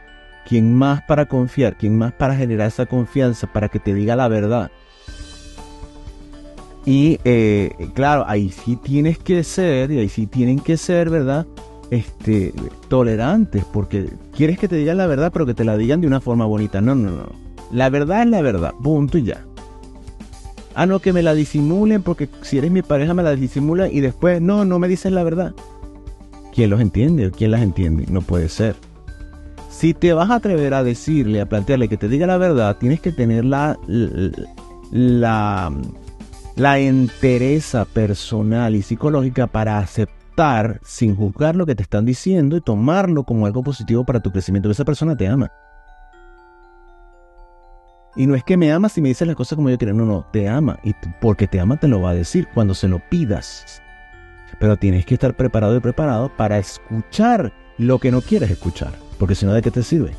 ¿quién 0.47 0.75
más 0.75 1.03
para 1.03 1.27
confiar? 1.27 1.77
¿Quién 1.77 1.97
más 1.97 2.13
para 2.13 2.37
generar 2.37 2.69
esa 2.69 2.87
confianza, 2.87 3.47
para 3.47 3.69
que 3.69 3.79
te 3.79 3.95
diga 3.95 4.17
la 4.17 4.29
verdad? 4.29 4.71
Y 6.85 7.19
eh, 7.25 7.71
claro, 7.95 8.25
ahí 8.29 8.51
sí 8.51 8.77
tienes 8.77 9.19
que 9.19 9.43
ser, 9.43 9.91
y 9.91 9.99
ahí 9.99 10.09
sí 10.09 10.27
tienen 10.27 10.61
que 10.61 10.77
ser, 10.77 11.11
¿verdad? 11.11 11.47
Este, 11.91 12.53
tolerantes, 12.89 13.65
porque 13.65 14.09
quieres 14.37 14.59
que 14.59 14.69
te 14.69 14.77
digan 14.77 14.97
la 14.97 15.07
verdad, 15.07 15.31
pero 15.33 15.47
que 15.47 15.55
te 15.55 15.65
la 15.65 15.77
digan 15.77 16.01
de 16.01 16.07
una 16.07 16.21
forma 16.21 16.45
bonita. 16.45 16.81
No, 16.81 16.95
no, 16.95 17.11
no. 17.11 17.27
La 17.73 17.91
verdad 17.91 18.23
es 18.23 18.29
la 18.29 18.41
verdad, 18.41 18.73
punto 18.83 19.19
y 19.19 19.25
ya. 19.25 19.45
Ah, 20.77 20.87
no, 20.87 21.01
que 21.01 21.13
me 21.13 21.23
la 21.23 21.35
disimulen, 21.35 22.03
porque 22.03 22.29
si 22.43 22.59
eres 22.59 22.71
mi 22.71 22.83
pareja 22.83 23.15
me 23.15 23.23
la 23.23 23.35
disimulan 23.35 23.89
y 23.93 24.01
después, 24.01 24.41
no, 24.41 24.65
no 24.65 24.79
me 24.79 24.87
dices 24.87 25.11
la 25.11 25.25
verdad. 25.25 25.53
¿Quién 26.55 26.71
los 26.71 26.81
entiende? 26.81 27.31
¿Quién 27.31 27.51
las 27.51 27.63
entiende? 27.63 28.05
No 28.09 28.21
puede 28.21 28.49
ser. 28.49 28.77
Si 29.71 29.95
te 29.95 30.13
vas 30.13 30.31
a 30.31 30.37
atrever 30.37 30.75
a 30.75 30.85
decirle, 30.85 31.41
a 31.41 31.47
plantearle 31.47 31.89
que 31.89 31.97
te 31.97 32.09
diga 32.09 32.27
la 32.27 32.39
verdad, 32.39 32.77
tienes 32.79 33.01
que 33.01 33.11
tener 33.11 33.45
la, 33.45 33.79
la 34.91 35.73
la 36.57 36.79
entereza 36.79 37.85
personal 37.85 38.75
y 38.75 38.83
psicológica 38.83 39.47
para 39.47 39.79
aceptar 39.79 40.81
sin 40.83 41.15
juzgar 41.15 41.55
lo 41.55 41.67
que 41.67 41.75
te 41.75 41.83
están 41.83 42.07
diciendo 42.07 42.57
y 42.57 42.63
tomarlo 42.63 43.25
como 43.25 43.45
algo 43.45 43.63
positivo 43.63 44.05
para 44.05 44.21
tu 44.21 44.33
crecimiento. 44.33 44.71
Esa 44.71 44.85
persona 44.85 45.17
te 45.17 45.29
ama. 45.29 45.53
Y 48.17 48.27
no 48.27 48.35
es 48.35 48.43
que 48.45 48.57
me 48.57 48.73
ama 48.73 48.89
si 48.89 49.03
me 49.03 49.09
dices 49.09 49.27
las 49.27 49.37
cosas 49.37 49.57
como 49.57 49.71
yo 49.71 49.79
quiero, 49.79 49.95
no, 49.95 50.07
no, 50.07 50.27
te 50.33 50.49
ama. 50.49 50.79
Y 50.83 50.95
porque 51.21 51.47
te 51.47 51.61
ama 51.61 51.79
te 51.79 51.89
lo 51.89 52.01
va 52.01 52.11
a 52.11 52.15
decir 52.15 52.49
cuando 52.55 52.75
se 52.75 52.89
lo 52.89 53.01
pidas. 53.11 53.83
Pero 54.59 54.77
tienes 54.77 55.05
que 55.05 55.15
estar 55.15 55.37
preparado 55.37 55.77
y 55.77 55.81
preparado 55.81 56.31
para 56.35 56.59
escuchar 56.59 57.53
lo 57.79 57.99
que 57.99 58.11
no 58.11 58.23
quieres 58.23 58.51
escuchar. 58.51 58.93
Porque 59.19 59.35
si 59.35 59.45
no, 59.45 59.53
¿de 59.53 59.63
qué 59.63 59.71
te 59.71 59.83
sirve? 59.83 60.13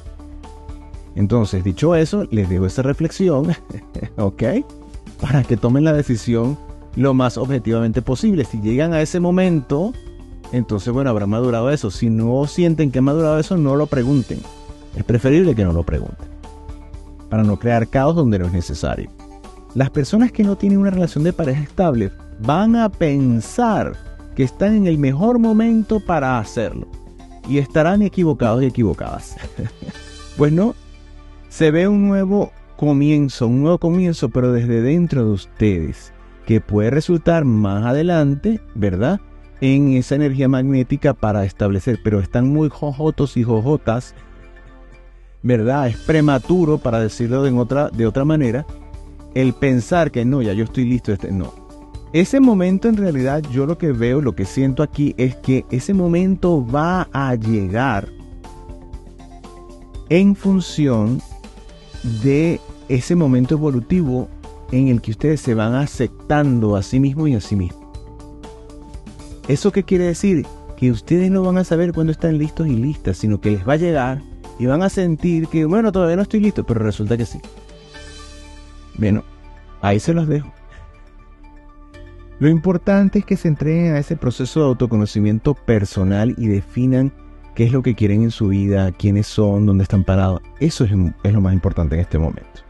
Entonces, 1.16 1.64
dicho 1.64 1.96
eso, 1.96 2.28
les 2.30 2.48
dejo 2.48 2.68
esa 2.68 2.84
reflexión, 2.84 3.48
¿ok? 4.18 4.44
para 5.20 5.44
que 5.44 5.58
tomen 5.58 5.84
la 5.84 5.94
decisión 5.94 6.58
lo 6.96 7.14
más 7.14 7.38
objetivamente 7.38 8.02
posible. 8.02 8.46
Si 8.46 8.60
llegan 8.62 8.94
a 8.94 9.02
ese 9.02 9.20
momento, 9.20 9.94
entonces 10.52 10.94
bueno, 10.94 11.10
habrá 11.10 11.28
madurado 11.28 11.70
eso. 11.70 11.92
Si 11.92 12.10
no 12.10 12.46
sienten 12.48 12.92
que 12.92 13.00
ha 13.00 13.04
madurado 13.04 13.40
eso, 13.40 13.58
no 13.58 13.76
lo 13.76 13.88
pregunten. 13.88 14.40
Es 14.96 15.04
preferible 15.04 15.56
que 15.56 15.64
no 15.64 15.74
lo 15.74 15.84
pregunten. 15.84 16.37
Para 17.30 17.44
no 17.44 17.58
crear 17.58 17.88
caos 17.88 18.16
donde 18.16 18.40
no 18.40 18.46
es 18.46 18.54
necesario. 18.54 19.10
Las 19.76 19.90
personas 19.90 20.32
que 20.32 20.44
no 20.44 20.56
tienen 20.56 20.80
una 20.80 20.90
relación 20.90 21.24
de 21.24 21.34
pareja 21.34 21.62
estable 21.62 22.12
van 22.40 22.76
a 22.76 22.90
pensar 22.90 23.96
que 24.36 24.44
están 24.44 24.76
en 24.76 24.88
el 24.88 24.98
mejor 24.98 25.40
momento 25.40 26.00
para 26.00 26.40
hacerlo. 26.40 26.88
Y 27.50 27.58
estarán 27.58 28.02
equivocados 28.02 28.62
y 28.64 28.68
equivocadas. 28.68 29.36
pues 30.38 30.52
no, 30.52 30.76
se 31.50 31.72
ve 31.72 31.88
un 31.88 32.08
nuevo 32.08 32.52
comienzo, 32.76 33.48
un 33.48 33.62
nuevo 33.64 33.80
comienzo, 33.80 34.30
pero 34.30 34.52
desde 34.52 34.82
dentro 34.82 35.26
de 35.26 35.32
ustedes, 35.32 36.14
que 36.46 36.62
puede 36.62 36.92
resultar 36.92 37.44
más 37.44 37.86
adelante, 37.86 38.62
¿verdad? 38.76 39.20
En 39.60 39.94
esa 39.94 40.16
energía 40.16 40.48
magnética 40.48 41.14
para 41.14 41.44
establecer, 41.44 42.00
pero 42.04 42.20
están 42.20 42.48
muy 42.48 42.70
jojotos 42.70 43.36
y 43.38 43.44
jojotas, 43.44 44.14
¿verdad? 45.48 45.88
Es 45.88 45.96
prematuro, 45.98 46.78
para 46.78 47.00
decirlo 47.00 47.42
de 47.42 47.52
otra, 47.52 47.90
de 47.90 48.06
otra 48.06 48.26
manera, 48.26 48.66
el 49.34 49.54
pensar 49.54 50.12
que 50.12 50.26
no, 50.26 50.42
ya 50.42 50.52
yo 50.52 50.66
estoy 50.66 50.84
listo, 50.84 51.14
este, 51.14 51.32
no. 51.32 51.54
Ese 52.12 52.42
momento 52.42 52.90
en 52.90 52.98
realidad 52.98 53.42
yo 53.50 53.66
lo 53.66 53.78
que 53.78 53.94
veo, 53.94 54.22
lo 54.22 54.36
que 54.36 54.44
siento 54.44 54.84
aquí 54.84 55.16
es 55.18 55.36
que 55.38 55.66
ese 55.72 55.94
momento 55.94 56.66
va 56.66 57.08
a 57.14 57.34
llegar 57.36 58.10
en 60.10 60.36
función 60.36 61.22
de 62.24 62.60
ese 62.90 63.16
momento 63.16 63.56
evolutivo 63.56 64.28
en 64.72 64.90
el 64.90 65.02
que 65.02 65.12
ustedes 65.12 65.40
se 65.40 65.54
van 65.54 65.76
aceptando 65.76 66.76
a 66.76 66.84
sí 66.84 67.00
mismos 67.00 67.30
y 67.30 67.36
a 67.36 67.42
sí 67.42 67.56
mismos. 67.56 67.88
¿Eso 69.48 69.72
qué 69.72 69.84
quiere 69.84 70.06
decir? 70.06 70.46
Que 70.76 70.92
ustedes 70.92 71.32
no 71.32 71.42
van 71.42 71.58
a 71.58 71.64
saber 71.64 71.94
cuándo 71.94 72.12
están 72.12 72.38
listos 72.38 72.68
y 72.68 72.76
listas, 72.76 73.18
sino 73.18 73.40
que 73.40 73.52
les 73.52 73.68
va 73.68 73.74
a 73.74 73.78
llegar 73.78 74.22
y 74.60 74.66
van 74.66 74.84
a 74.84 74.90
sentir 74.90 75.48
que, 75.48 75.66
bueno, 75.66 75.92
todavía 75.92 76.16
no 76.16 76.22
estoy 76.24 76.40
listo, 76.40 76.66
pero 76.66 76.80
resulta 76.82 77.18
que 77.18 77.26
sí. 77.26 77.40
Bueno, 78.98 79.24
ahí 79.82 80.00
se 80.00 80.14
los 80.14 80.28
dejo. 80.28 80.52
Lo 82.40 82.50
importante 82.50 83.20
es 83.20 83.26
que 83.26 83.38
se 83.38 83.48
entreguen 83.48 83.96
a 83.96 84.00
ese 84.00 84.16
proceso 84.16 84.60
de 84.60 84.68
autoconocimiento 84.68 85.56
personal 85.56 86.36
y 86.38 86.48
definan 86.48 87.12
qué 87.56 87.64
es 87.64 87.72
lo 87.72 87.82
que 87.82 87.96
quieren 87.96 88.22
en 88.22 88.30
su 88.30 88.50
vida, 88.50 88.92
quiénes 88.92 89.26
son, 89.26 89.66
dónde 89.66 89.84
están 89.84 90.04
parados. 90.04 90.42
Eso 90.60 90.84
es, 90.84 90.92
lo 90.92 91.42
más 91.42 91.54
importante 91.54 91.96
en 91.96 92.02
este 92.02 92.20
momento. 92.20 92.62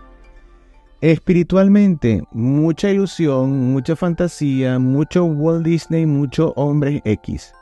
Espiritualmente, 1.02 2.24
mucha 2.32 2.90
ilusión, 2.90 3.74
mucha 3.74 3.98
fantasía, 3.98 4.80
mucho 4.80 5.26
Walt 5.26 5.66
Disney, 5.66 6.06
mucho 6.06 6.54
hombre 6.56 7.02
X. 7.04 7.54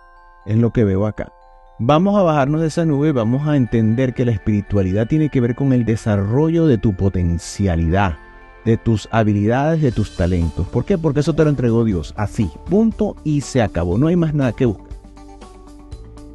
Es 0.45 0.57
lo 0.57 0.71
que 0.71 0.83
veo 0.83 1.07
acá. 1.07 1.31
Vamos 1.77 2.15
a 2.17 2.23
bajarnos 2.23 2.61
de 2.61 2.67
esa 2.67 2.85
nube 2.85 3.11
vamos 3.11 3.49
a 3.49 3.57
entender 3.57 4.13
que 4.13 4.23
la 4.23 4.31
espiritualidad 4.31 5.07
tiene 5.07 5.27
que 5.27 5.41
ver 5.41 5.55
con 5.55 5.73
el 5.73 5.83
desarrollo 5.83 6.67
de 6.67 6.77
tu 6.77 6.95
potencialidad, 6.95 8.17
de 8.63 8.77
tus 8.77 9.09
habilidades, 9.11 9.81
de 9.81 9.91
tus 9.91 10.15
talentos. 10.15 10.65
¿Por 10.69 10.85
qué? 10.85 10.97
Porque 10.97 11.19
eso 11.19 11.33
te 11.33 11.43
lo 11.43 11.49
entregó 11.49 11.83
Dios. 11.83 12.13
Así, 12.15 12.49
punto 12.69 13.17
y 13.25 13.41
se 13.41 13.61
acabó. 13.61 13.97
No 13.97 14.07
hay 14.07 14.15
más 14.15 14.33
nada 14.33 14.53
que 14.53 14.67
buscar. 14.67 14.87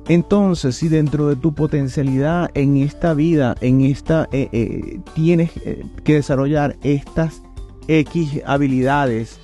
Entonces, 0.08 0.76
si 0.76 0.88
dentro 0.88 1.28
de 1.28 1.36
tu 1.36 1.54
potencialidad 1.54 2.50
en 2.52 2.76
esta 2.76 3.14
vida, 3.14 3.56
en 3.62 3.80
esta, 3.80 4.28
eh, 4.32 4.50
eh, 4.52 5.00
tienes 5.14 5.52
eh, 5.64 5.86
que 6.04 6.14
desarrollar 6.16 6.76
estas 6.82 7.40
X 7.88 8.42
habilidades, 8.44 9.40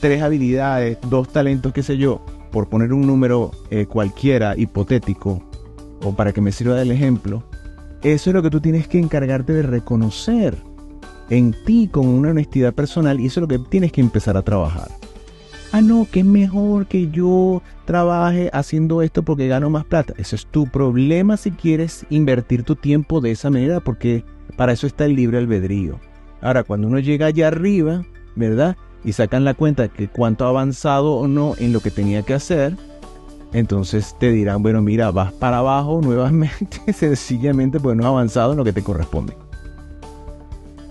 tres 0.00 0.22
habilidades, 0.22 0.96
dos 1.10 1.28
talentos, 1.28 1.72
qué 1.72 1.82
sé 1.82 1.98
yo, 1.98 2.24
por 2.56 2.70
poner 2.70 2.94
un 2.94 3.06
número 3.06 3.50
cualquiera 3.90 4.56
hipotético, 4.56 5.42
o 6.00 6.16
para 6.16 6.32
que 6.32 6.40
me 6.40 6.52
sirva 6.52 6.74
del 6.76 6.90
ejemplo, 6.90 7.42
eso 8.02 8.30
es 8.30 8.34
lo 8.34 8.42
que 8.42 8.48
tú 8.48 8.62
tienes 8.62 8.88
que 8.88 8.98
encargarte 8.98 9.52
de 9.52 9.60
reconocer 9.60 10.56
en 11.28 11.54
ti 11.66 11.86
con 11.92 12.08
una 12.08 12.30
honestidad 12.30 12.72
personal 12.72 13.20
y 13.20 13.26
eso 13.26 13.40
es 13.40 13.42
lo 13.42 13.48
que 13.48 13.58
tienes 13.58 13.92
que 13.92 14.00
empezar 14.00 14.38
a 14.38 14.42
trabajar 14.42 14.88
ah, 15.72 15.82
no, 15.82 16.08
que 16.10 16.20
es 16.20 16.24
mejor 16.24 16.86
que 16.86 17.10
yo 17.10 17.60
trabaje 17.84 18.48
haciendo 18.54 19.02
esto 19.02 19.22
porque 19.22 19.48
gano 19.48 19.68
más 19.68 19.84
plata. 19.84 20.14
Ese 20.16 20.36
es 20.36 20.46
tu 20.46 20.66
problema 20.66 21.36
si 21.36 21.50
quieres 21.50 22.06
invertir 22.08 22.62
tu 22.62 22.74
tiempo 22.74 23.20
de 23.20 23.32
esa 23.32 23.50
manera, 23.50 23.80
porque 23.80 24.24
para 24.56 24.72
eso 24.72 24.86
está 24.86 25.04
el 25.04 25.14
libre 25.16 25.36
albedrío. 25.36 26.00
Ahora, 26.40 26.64
cuando 26.64 26.88
uno 26.88 27.00
llega 27.00 27.26
allá 27.26 27.48
arriba, 27.48 28.06
¿verdad? 28.34 28.78
Y 29.06 29.14
sacan 29.14 29.44
la 29.44 29.54
cuenta 29.54 29.88
que 29.88 30.08
cuánto 30.08 30.44
ha 30.44 30.48
avanzado 30.50 31.14
o 31.14 31.28
no 31.28 31.54
en 31.56 31.72
lo 31.72 31.80
que 31.80 31.90
tenía 31.90 32.22
que 32.22 32.34
hacer, 32.34 32.76
entonces 33.54 34.14
te 34.20 34.30
dirán, 34.30 34.62
bueno, 34.62 34.82
mira, 34.82 35.10
vas 35.12 35.32
para 35.32 35.58
abajo 35.58 36.02
nuevamente, 36.02 36.80
sencillamente 36.92 37.80
porque 37.80 37.96
no 37.96 38.02
has 38.02 38.10
avanzado 38.10 38.52
en 38.52 38.58
lo 38.58 38.64
que 38.64 38.74
te 38.74 38.82
corresponde 38.82 39.34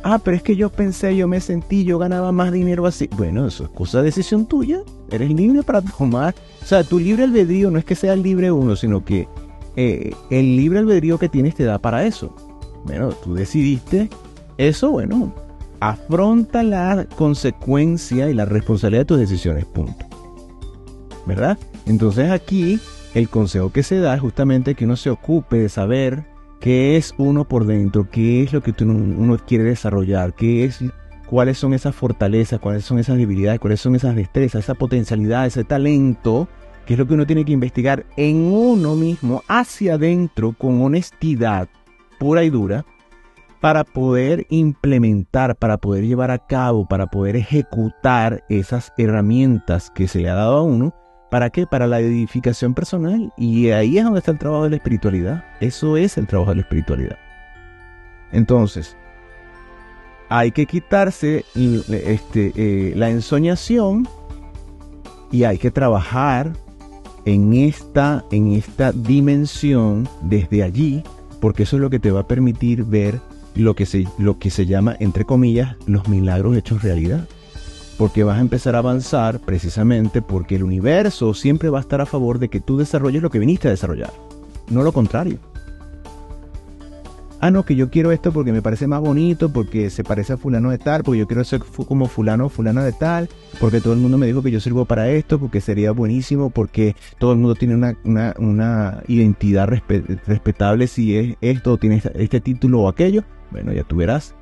ah, 0.06 0.20
pero 0.24 0.38
es 0.38 0.44
que 0.44 0.56
yo 0.56 0.70
pensé, 0.70 1.16
yo 1.18 1.28
me 1.28 1.42
sentí, 1.42 1.84
yo 1.84 1.98
ganaba 1.98 2.32
más 2.32 2.52
dinero 2.52 2.86
así. 2.86 3.10
Bueno, 3.18 3.48
eso 3.48 3.64
es 3.66 3.70
cosa 3.72 3.98
de 3.98 4.06
decisión 4.06 4.46
tuya. 4.46 4.82
Eres 5.10 5.32
libre 5.32 5.64
para 5.64 5.82
tomar. 5.82 6.36
O 6.62 6.66
sea, 6.66 6.84
tu 6.84 7.00
libre 7.00 7.24
albedrío 7.24 7.72
no 7.72 7.80
es 7.80 7.86
que 7.86 7.96
sea 7.96 8.16
libre 8.16 8.52
uno, 8.52 8.76
sino 8.76 9.04
que 9.04 9.28
eh, 9.76 10.14
el 10.30 10.56
libre 10.56 10.80
albedrío 10.80 11.18
que 11.18 11.28
tienes 11.28 11.56
te 11.56 11.64
da 11.64 11.80
para 11.80 12.06
eso. 12.06 12.36
Bueno, 12.86 13.10
tú 13.10 13.34
decidiste 13.34 14.10
eso, 14.58 14.92
bueno, 14.92 15.34
afronta 15.80 16.64
la 16.64 17.06
consecuencia 17.16 18.30
y 18.30 18.34
la 18.34 18.46
responsabilidad 18.46 19.02
de 19.02 19.06
tus 19.06 19.20
decisiones, 19.20 19.66
punto. 19.66 20.06
¿Verdad? 21.26 21.58
Entonces 21.86 22.32
aquí 22.32 22.80
el 23.14 23.30
consejo 23.30 23.72
que 23.72 23.84
se 23.84 24.00
da 24.00 24.16
es 24.16 24.22
justamente 24.22 24.76
que 24.76 24.86
uno 24.86 24.96
se 24.96 25.10
ocupe 25.10 25.58
de 25.58 25.70
saber 25.70 26.26
qué 26.60 26.98
es 26.98 27.14
uno 27.18 27.46
por 27.46 27.66
dentro, 27.66 28.10
qué 28.10 28.44
es 28.44 28.54
lo 28.54 28.62
que 28.62 28.74
uno 28.84 29.38
quiere 29.46 29.64
desarrollar, 29.64 30.34
qué 30.34 30.66
es 30.66 30.84
cuáles 31.28 31.58
son 31.58 31.74
esas 31.74 31.96
fortalezas, 31.96 32.60
cuáles 32.60 32.86
son 32.86 33.00
esas 33.00 33.18
debilidades, 33.18 33.60
cuáles 33.60 33.82
son 33.82 33.96
esas 33.96 34.16
destrezas, 34.16 34.64
esa 34.64 34.76
potencialidad, 34.76 35.46
ese 35.46 35.64
talento, 35.64 36.48
que 36.86 36.94
es 36.94 37.00
lo 37.00 37.08
que 37.08 37.16
uno 37.16 37.26
tiene 37.26 37.46
que 37.46 37.52
investigar 37.52 38.06
en 38.16 38.38
uno 38.52 38.96
mismo, 38.96 39.44
hacia 39.48 39.96
adentro, 39.96 40.54
con 40.58 40.82
honestidad 40.82 41.68
pura 42.20 42.44
y 42.44 42.50
dura, 42.50 42.86
para 43.62 43.84
poder 43.84 44.46
implementar, 44.50 45.56
para 45.56 45.78
poder 45.78 46.06
llevar 46.06 46.32
a 46.32 46.40
cabo, 46.40 46.88
para 46.88 47.08
poder 47.08 47.36
ejecutar 47.36 48.44
esas 48.50 48.94
herramientas 48.98 49.90
que 49.90 50.08
se 50.08 50.20
le 50.20 50.30
ha 50.30 50.36
dado 50.36 50.58
a 50.58 50.64
uno. 50.64 50.94
¿Para 51.32 51.50
qué? 51.50 51.66
Para 51.66 51.88
la 51.88 52.00
edificación 52.00 52.74
personal. 52.74 53.34
Y 53.38 53.72
ahí 53.72 53.98
es 53.98 54.04
donde 54.04 54.20
está 54.20 54.32
el 54.32 54.40
trabajo 54.40 54.64
de 54.66 54.70
la 54.70 54.76
espiritualidad. 54.76 55.44
Eso 55.60 55.98
es 55.98 56.18
el 56.18 56.28
trabajo 56.28 56.52
de 56.52 56.56
la 56.58 56.62
espiritualidad. 56.62 57.18
Entonces, 58.32 58.96
hay 60.30 60.52
que 60.52 60.66
quitarse 60.66 61.46
este, 61.56 62.52
eh, 62.56 62.94
la 62.96 63.10
ensoñación 63.10 64.08
y 65.32 65.44
hay 65.44 65.58
que 65.58 65.72
trabajar 65.72 66.54
en 67.26 67.54
esta, 67.54 68.24
en 68.32 68.54
esta 68.54 68.92
dimensión 68.92 70.08
desde 70.22 70.64
allí, 70.64 71.04
porque 71.42 71.64
eso 71.64 71.76
es 71.78 71.82
lo 71.82 71.90
que 71.90 72.00
te 72.00 72.12
va 72.12 72.22
a 72.22 72.28
permitir 72.28 72.84
ver 72.84 73.20
lo 73.56 73.76
que 73.76 73.86
se, 73.86 74.06
lo 74.18 74.38
que 74.38 74.50
se 74.50 74.66
llama, 74.66 74.96
entre 75.00 75.26
comillas, 75.26 75.76
los 75.88 76.08
milagros 76.08 76.56
hechos 76.58 76.84
realidad. 76.84 77.28
Porque 77.98 78.24
vas 78.24 78.38
a 78.38 78.42
empezar 78.42 78.76
a 78.76 78.80
avanzar 78.80 79.40
precisamente 79.40 80.22
porque 80.22 80.56
el 80.56 80.64
universo 80.64 81.34
siempre 81.34 81.70
va 81.70 81.78
a 81.78 81.82
estar 81.82 82.02
a 82.02 82.06
favor 82.06 82.40
de 82.40 82.50
que 82.50 82.60
tú 82.60 82.78
desarrolles 82.78 83.22
lo 83.22 83.30
que 83.30 83.40
viniste 83.40 83.70
a 83.70 83.72
desarrollar, 83.72 84.12
no 84.70 84.84
lo 84.84 84.92
contrario 84.92 85.40
ah, 87.46 87.52
no, 87.52 87.64
que 87.64 87.76
yo 87.76 87.90
quiero 87.90 88.12
esto 88.12 88.32
porque 88.32 88.52
me 88.52 88.62
parece 88.62 88.88
más 88.88 89.02
bonito, 89.02 89.50
porque 89.50 89.90
se 89.90 90.04
parece 90.04 90.34
a 90.34 90.38
fulano 90.38 90.72
de 90.72 90.80
tal, 90.80 91.04
porque 91.04 91.20
yo 91.20 91.28
quiero 91.28 91.44
ser 91.44 91.60
como 91.60 92.08
fulano 92.08 92.48
o 92.48 92.50
fulana 92.50 92.84
de 92.84 92.92
tal, 92.92 93.30
porque 93.60 93.82
todo 93.82 93.94
el 93.94 94.00
mundo 94.00 94.18
me 94.18 94.26
dijo 94.26 94.42
que 94.42 94.50
yo 94.50 94.60
sirvo 94.60 94.86
para 94.86 95.10
esto, 95.10 95.40
porque 95.40 95.62
sería 95.62 95.92
buenísimo, 95.92 96.50
porque 96.50 96.96
todo 97.20 97.34
el 97.34 97.38
mundo 97.38 97.54
tiene 97.54 97.76
una, 98.04 99.04
identidad 99.08 99.68
respetable 99.68 100.88
si 100.88 101.16
es 101.16 101.38
esto, 101.42 101.78
tiene 101.78 102.02
este 102.16 102.40
título 102.40 102.82
o 102.82 102.90
aquello. 102.90 103.24
Bueno, 103.52 103.72
ya 103.74 103.84
tú 103.84 103.98
verás. 103.98 104.34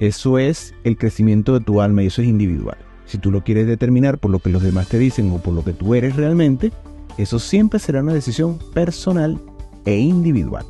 Eso 0.00 0.38
es 0.38 0.74
el 0.82 0.96
crecimiento 0.96 1.56
de 1.56 1.64
tu 1.64 1.80
alma 1.80 2.02
y 2.02 2.06
eso 2.06 2.22
es 2.22 2.28
individual. 2.28 2.78
Si 3.06 3.18
tú 3.18 3.30
lo 3.30 3.44
quieres 3.44 3.66
determinar 3.66 4.18
por 4.18 4.30
lo 4.30 4.38
que 4.40 4.50
los 4.50 4.62
demás 4.62 4.88
te 4.88 4.98
dicen 4.98 5.30
o 5.30 5.38
por 5.38 5.54
lo 5.54 5.62
que 5.62 5.72
tú 5.72 5.94
eres 5.94 6.16
realmente, 6.16 6.72
eso 7.16 7.38
siempre 7.38 7.78
será 7.78 8.00
una 8.00 8.14
decisión 8.14 8.58
personal 8.72 9.38
e 9.84 9.98
individual. 9.98 10.64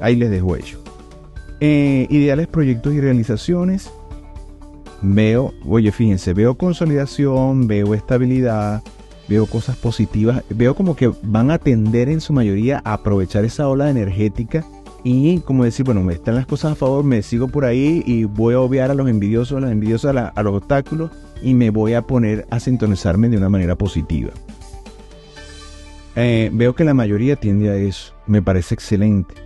Ahí 0.00 0.14
les 0.14 0.30
dejo 0.30 0.54
ello. 0.56 0.85
Eh, 1.60 2.06
ideales, 2.10 2.48
proyectos 2.48 2.92
y 2.92 3.00
realizaciones. 3.00 3.90
Veo, 5.02 5.54
oye, 5.66 5.92
fíjense, 5.92 6.34
veo 6.34 6.56
consolidación, 6.56 7.66
veo 7.66 7.94
estabilidad, 7.94 8.82
veo 9.28 9.46
cosas 9.46 9.76
positivas, 9.76 10.42
veo 10.48 10.74
como 10.74 10.96
que 10.96 11.12
van 11.22 11.50
a 11.50 11.58
tender 11.58 12.08
en 12.08 12.20
su 12.20 12.32
mayoría 12.32 12.80
a 12.84 12.94
aprovechar 12.94 13.44
esa 13.44 13.68
ola 13.68 13.90
energética 13.90 14.64
y 15.04 15.38
como 15.40 15.64
decir, 15.64 15.84
bueno, 15.84 16.02
me 16.02 16.14
están 16.14 16.34
las 16.34 16.46
cosas 16.46 16.72
a 16.72 16.74
favor, 16.74 17.04
me 17.04 17.22
sigo 17.22 17.48
por 17.48 17.64
ahí 17.64 18.02
y 18.06 18.24
voy 18.24 18.54
a 18.54 18.60
obviar 18.60 18.90
a 18.90 18.94
los 18.94 19.08
envidiosos, 19.08 19.58
a 19.58 19.60
las 19.60 19.70
envidiosas, 19.70 20.32
a, 20.34 20.42
los 20.42 20.54
obstáculos 20.54 21.10
y 21.42 21.54
me 21.54 21.70
voy 21.70 21.94
a 21.94 22.02
poner 22.02 22.46
a 22.50 22.58
sintonizarme 22.58 23.28
de 23.28 23.36
una 23.36 23.48
manera 23.48 23.76
positiva. 23.76 24.30
Eh, 26.16 26.50
veo 26.52 26.74
que 26.74 26.84
la 26.84 26.94
mayoría 26.94 27.36
tiende 27.36 27.70
a 27.70 27.76
eso, 27.76 28.14
me 28.26 28.42
parece 28.42 28.74
excelente. 28.74 29.45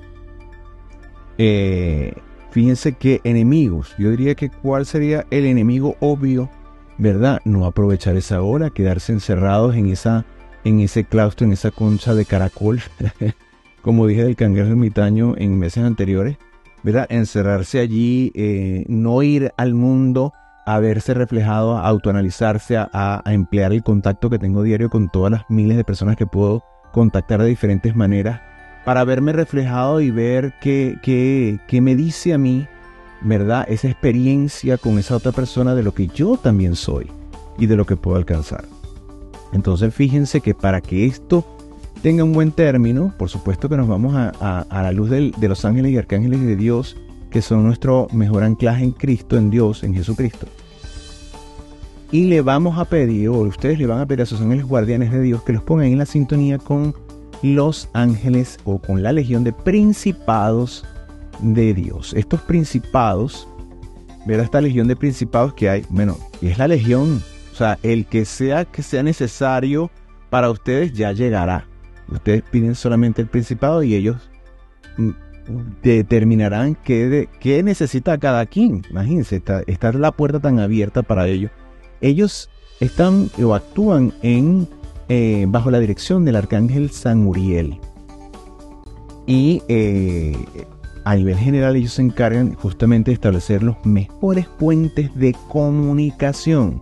Eh, 1.42 2.12
fíjense 2.50 2.92
que 2.92 3.22
enemigos, 3.24 3.94
yo 3.96 4.10
diría 4.10 4.34
que 4.34 4.50
cuál 4.50 4.84
sería 4.84 5.24
el 5.30 5.46
enemigo 5.46 5.96
obvio, 6.00 6.50
¿verdad? 6.98 7.40
No 7.46 7.64
aprovechar 7.64 8.14
esa 8.16 8.42
hora, 8.42 8.68
quedarse 8.68 9.14
encerrados 9.14 9.74
en, 9.74 9.88
esa, 9.88 10.26
en 10.64 10.80
ese 10.80 11.04
claustro, 11.04 11.46
en 11.46 11.54
esa 11.54 11.70
concha 11.70 12.14
de 12.14 12.26
caracol, 12.26 12.82
como 13.80 14.06
dije 14.06 14.22
del 14.22 14.36
cangrejo 14.36 14.68
ermitaño 14.68 15.32
en 15.38 15.58
meses 15.58 15.82
anteriores, 15.82 16.36
¿verdad? 16.82 17.06
Encerrarse 17.08 17.78
allí, 17.78 18.32
eh, 18.34 18.84
no 18.88 19.22
ir 19.22 19.54
al 19.56 19.72
mundo 19.72 20.34
a 20.66 20.78
verse 20.78 21.14
reflejado, 21.14 21.78
a 21.78 21.88
autoanalizarse, 21.88 22.76
a, 22.76 22.90
a, 22.92 23.32
emplear 23.32 23.72
el 23.72 23.82
contacto 23.82 24.28
que 24.28 24.38
tengo 24.38 24.62
diario 24.62 24.90
con 24.90 25.08
todas 25.08 25.32
las 25.32 25.44
miles 25.48 25.78
de 25.78 25.84
personas 25.84 26.16
que 26.16 26.26
puedo 26.26 26.62
contactar 26.92 27.40
de 27.40 27.48
diferentes 27.48 27.96
maneras 27.96 28.42
para 28.90 29.04
verme 29.04 29.32
reflejado 29.32 30.00
y 30.00 30.10
ver 30.10 30.52
qué, 30.60 30.98
qué, 31.00 31.80
me 31.80 31.94
dice 31.94 32.34
a 32.34 32.38
mí, 32.38 32.66
¿verdad? 33.20 33.64
Esa 33.68 33.86
experiencia 33.86 34.78
con 34.78 34.98
esa 34.98 35.14
otra 35.14 35.30
persona 35.30 35.76
de 35.76 35.84
lo 35.84 35.94
que 35.94 36.08
yo 36.08 36.36
también 36.36 36.74
soy 36.74 37.06
y 37.56 37.66
de 37.66 37.76
lo 37.76 37.86
que 37.86 37.94
puedo 37.94 38.16
alcanzar. 38.16 38.64
Entonces 39.52 39.94
fíjense 39.94 40.40
que 40.40 40.56
para 40.56 40.80
que 40.80 41.06
esto 41.06 41.46
tenga 42.02 42.24
un 42.24 42.32
buen 42.32 42.50
término, 42.50 43.14
por 43.16 43.28
supuesto 43.28 43.68
que 43.68 43.76
nos 43.76 43.86
vamos 43.86 44.16
a, 44.16 44.66
la 44.68 44.90
luz 44.90 45.08
de 45.08 45.48
los 45.48 45.64
ángeles 45.64 45.92
y 45.92 45.96
arcángeles 45.96 46.40
de 46.40 46.56
Dios, 46.56 46.96
que 47.30 47.42
son 47.42 47.62
nuestro 47.62 48.08
mejor 48.12 48.42
anclaje 48.42 48.82
en 48.82 48.90
Cristo, 48.90 49.38
en 49.38 49.50
Dios, 49.50 49.84
en 49.84 49.94
Jesucristo. 49.94 50.48
Y 52.10 52.24
le 52.24 52.40
vamos 52.40 52.76
a 52.76 52.86
pedir, 52.86 53.28
o 53.28 53.42
ustedes 53.42 53.78
le 53.78 53.86
van 53.86 54.00
a 54.00 54.06
pedir 54.06 54.22
a 54.22 54.26
sus 54.26 54.40
ángeles 54.40 54.66
guardianes 54.66 55.12
de 55.12 55.20
Dios 55.20 55.44
que 55.44 55.52
los 55.52 55.62
pongan 55.62 55.86
en 55.86 55.98
la 55.98 56.06
sintonía 56.06 56.58
con 56.58 56.92
los 57.42 57.88
ángeles 57.92 58.58
o 58.64 58.78
con 58.78 59.02
la 59.02 59.12
legión 59.12 59.44
de 59.44 59.52
principados 59.52 60.84
de 61.40 61.74
Dios. 61.74 62.12
Estos 62.14 62.40
principados, 62.42 63.48
ver 64.26 64.40
esta 64.40 64.60
legión 64.60 64.88
de 64.88 64.96
principados 64.96 65.54
que 65.54 65.68
hay, 65.68 65.84
bueno, 65.88 66.18
es 66.42 66.58
la 66.58 66.68
legión, 66.68 67.22
o 67.52 67.56
sea, 67.56 67.78
el 67.82 68.06
que 68.06 68.24
sea 68.24 68.64
que 68.64 68.82
sea 68.82 69.02
necesario 69.02 69.90
para 70.28 70.50
ustedes 70.50 70.92
ya 70.92 71.12
llegará. 71.12 71.66
Ustedes 72.08 72.42
piden 72.50 72.74
solamente 72.74 73.22
el 73.22 73.28
principado 73.28 73.82
y 73.82 73.94
ellos 73.94 74.16
mm, 74.96 75.10
determinarán 75.82 76.76
qué, 76.84 77.28
qué 77.38 77.62
necesita 77.62 78.18
cada 78.18 78.46
quien. 78.46 78.82
Imagínense, 78.90 79.36
está, 79.36 79.62
está 79.66 79.92
la 79.92 80.12
puerta 80.12 80.40
tan 80.40 80.58
abierta 80.58 81.02
para 81.02 81.26
ellos. 81.28 81.50
Ellos 82.00 82.50
están 82.80 83.30
o 83.42 83.54
actúan 83.54 84.12
en 84.22 84.68
eh, 85.12 85.44
bajo 85.48 85.72
la 85.72 85.80
dirección 85.80 86.24
del 86.24 86.36
arcángel 86.36 86.90
San 86.90 87.26
Uriel. 87.26 87.80
Y 89.26 89.60
eh, 89.66 90.36
a 91.04 91.16
nivel 91.16 91.36
general 91.36 91.74
ellos 91.74 91.94
se 91.94 92.02
encargan 92.02 92.54
justamente 92.54 93.10
de 93.10 93.16
establecer 93.16 93.64
los 93.64 93.74
mejores 93.84 94.46
puentes 94.46 95.12
de 95.16 95.34
comunicación. 95.48 96.80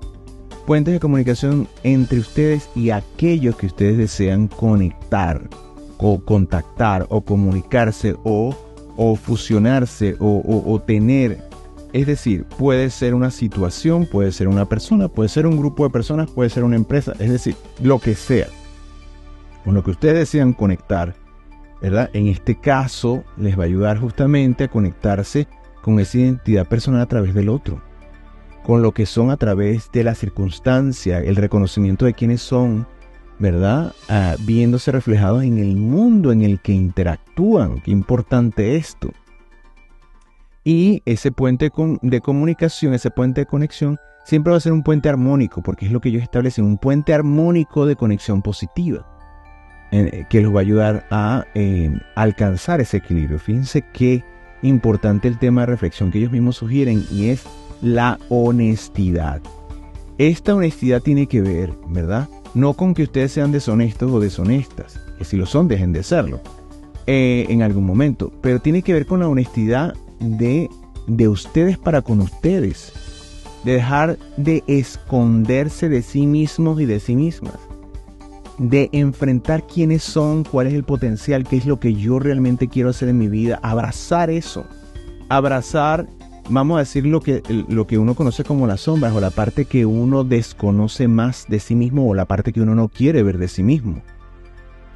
Puentes 0.66 0.92
de 0.92 1.00
comunicación 1.00 1.68
entre 1.84 2.18
ustedes 2.18 2.68
y 2.74 2.90
aquellos 2.90 3.56
que 3.56 3.64
ustedes 3.64 3.96
desean 3.96 4.48
conectar 4.48 5.48
o 5.96 6.20
contactar 6.20 7.06
o 7.08 7.22
comunicarse 7.22 8.14
o, 8.24 8.54
o 8.98 9.16
fusionarse 9.16 10.16
o, 10.20 10.42
o 10.66 10.80
tener 10.80 11.47
es 11.92 12.06
decir, 12.06 12.44
puede 12.44 12.90
ser 12.90 13.14
una 13.14 13.30
situación, 13.30 14.06
puede 14.06 14.32
ser 14.32 14.48
una 14.48 14.66
persona, 14.66 15.08
puede 15.08 15.28
ser 15.28 15.46
un 15.46 15.56
grupo 15.56 15.84
de 15.84 15.90
personas, 15.90 16.30
puede 16.30 16.50
ser 16.50 16.64
una 16.64 16.76
empresa, 16.76 17.12
es 17.18 17.30
decir, 17.30 17.56
lo 17.82 17.98
que 17.98 18.14
sea. 18.14 18.48
Con 19.64 19.74
lo 19.74 19.82
que 19.82 19.92
ustedes 19.92 20.14
desean 20.14 20.52
conectar, 20.52 21.14
¿verdad? 21.80 22.10
En 22.12 22.28
este 22.28 22.58
caso, 22.58 23.24
les 23.36 23.58
va 23.58 23.62
a 23.62 23.66
ayudar 23.66 23.98
justamente 23.98 24.64
a 24.64 24.68
conectarse 24.68 25.46
con 25.82 25.98
esa 26.00 26.18
identidad 26.18 26.66
personal 26.66 27.00
a 27.00 27.06
través 27.06 27.34
del 27.34 27.48
otro. 27.48 27.80
Con 28.64 28.82
lo 28.82 28.92
que 28.92 29.06
son 29.06 29.30
a 29.30 29.36
través 29.36 29.90
de 29.92 30.04
la 30.04 30.14
circunstancia, 30.14 31.20
el 31.20 31.36
reconocimiento 31.36 32.04
de 32.04 32.12
quiénes 32.12 32.42
son, 32.42 32.86
¿verdad? 33.38 33.94
Ah, 34.08 34.36
viéndose 34.40 34.92
reflejados 34.92 35.42
en 35.44 35.58
el 35.58 35.76
mundo 35.76 36.32
en 36.32 36.42
el 36.42 36.60
que 36.60 36.72
interactúan. 36.72 37.80
Qué 37.80 37.90
importante 37.90 38.76
esto. 38.76 39.10
Y 40.68 41.02
ese 41.06 41.32
puente 41.32 41.72
de 42.02 42.20
comunicación, 42.20 42.92
ese 42.92 43.10
puente 43.10 43.40
de 43.40 43.46
conexión, 43.46 43.98
siempre 44.26 44.50
va 44.50 44.58
a 44.58 44.60
ser 44.60 44.72
un 44.72 44.82
puente 44.82 45.08
armónico, 45.08 45.62
porque 45.62 45.86
es 45.86 45.92
lo 45.92 46.02
que 46.02 46.10
ellos 46.10 46.22
establecen, 46.22 46.66
un 46.66 46.76
puente 46.76 47.14
armónico 47.14 47.86
de 47.86 47.96
conexión 47.96 48.42
positiva, 48.42 49.06
eh, 49.92 50.26
que 50.28 50.42
los 50.42 50.54
va 50.54 50.58
a 50.58 50.60
ayudar 50.60 51.06
a 51.10 51.46
eh, 51.54 51.90
alcanzar 52.16 52.82
ese 52.82 52.98
equilibrio. 52.98 53.38
Fíjense 53.38 53.82
qué 53.94 54.22
importante 54.60 55.26
el 55.26 55.38
tema 55.38 55.62
de 55.62 55.68
reflexión 55.68 56.10
que 56.10 56.18
ellos 56.18 56.32
mismos 56.32 56.56
sugieren 56.56 57.02
y 57.10 57.30
es 57.30 57.44
la 57.80 58.18
honestidad. 58.28 59.40
Esta 60.18 60.54
honestidad 60.54 61.00
tiene 61.00 61.28
que 61.28 61.40
ver, 61.40 61.72
¿verdad? 61.88 62.28
No 62.52 62.74
con 62.74 62.92
que 62.92 63.04
ustedes 63.04 63.32
sean 63.32 63.52
deshonestos 63.52 64.12
o 64.12 64.20
deshonestas, 64.20 65.00
que 65.16 65.24
si 65.24 65.38
lo 65.38 65.46
son, 65.46 65.66
dejen 65.66 65.94
de 65.94 66.02
serlo 66.02 66.42
eh, 67.06 67.46
en 67.48 67.62
algún 67.62 67.86
momento, 67.86 68.30
pero 68.42 68.60
tiene 68.60 68.82
que 68.82 68.92
ver 68.92 69.06
con 69.06 69.20
la 69.20 69.28
honestidad 69.28 69.94
de, 70.20 70.68
de 71.06 71.28
ustedes 71.28 71.78
para 71.78 72.02
con 72.02 72.20
ustedes. 72.20 72.92
De 73.64 73.72
dejar 73.72 74.18
de 74.36 74.62
esconderse 74.66 75.88
de 75.88 76.02
sí 76.02 76.26
mismos 76.26 76.80
y 76.80 76.86
de 76.86 77.00
sí 77.00 77.16
mismas. 77.16 77.58
De 78.58 78.88
enfrentar 78.92 79.66
quiénes 79.66 80.02
son, 80.02 80.44
cuál 80.44 80.68
es 80.68 80.74
el 80.74 80.84
potencial, 80.84 81.44
qué 81.44 81.56
es 81.56 81.66
lo 81.66 81.78
que 81.78 81.94
yo 81.94 82.18
realmente 82.18 82.68
quiero 82.68 82.90
hacer 82.90 83.08
en 83.08 83.18
mi 83.18 83.28
vida. 83.28 83.58
Abrazar 83.62 84.30
eso. 84.30 84.64
Abrazar 85.28 86.08
vamos 86.50 86.76
a 86.76 86.80
decir 86.80 87.06
lo 87.06 87.20
que, 87.20 87.42
lo 87.68 87.86
que 87.86 87.98
uno 87.98 88.14
conoce 88.14 88.44
como 88.44 88.66
las 88.66 88.82
sombras 88.82 89.12
o 89.14 89.20
la 89.20 89.30
parte 89.30 89.64
que 89.64 89.86
uno 89.86 90.24
desconoce 90.24 91.08
más 91.08 91.46
de 91.48 91.60
sí 91.60 91.74
mismo 91.74 92.08
o 92.08 92.14
la 92.14 92.24
parte 92.24 92.52
que 92.52 92.60
uno 92.60 92.74
no 92.74 92.88
quiere 92.88 93.22
ver 93.22 93.38
de 93.38 93.48
sí 93.48 93.62
mismo. 93.62 94.02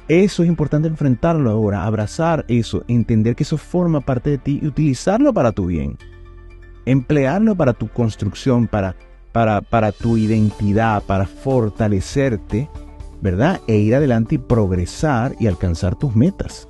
Eso 0.07 0.43
es 0.43 0.49
importante 0.49 0.87
enfrentarlo 0.89 1.49
ahora, 1.49 1.85
abrazar 1.85 2.43
eso, 2.49 2.83
entender 2.87 3.35
que 3.35 3.43
eso 3.43 3.57
forma 3.57 4.01
parte 4.01 4.31
de 4.31 4.37
ti 4.37 4.59
y 4.61 4.67
utilizarlo 4.67 5.33
para 5.33 5.53
tu 5.53 5.67
bien. 5.67 5.97
Emplearlo 6.85 7.55
para 7.55 7.73
tu 7.73 7.87
construcción, 7.87 8.67
para, 8.67 8.95
para, 9.31 9.61
para 9.61 9.93
tu 9.93 10.17
identidad, 10.17 11.03
para 11.03 11.25
fortalecerte, 11.25 12.69
¿verdad? 13.21 13.61
E 13.67 13.77
ir 13.77 13.95
adelante 13.95 14.35
y 14.35 14.39
progresar 14.39 15.35
y 15.39 15.47
alcanzar 15.47 15.95
tus 15.95 16.13
metas. 16.15 16.67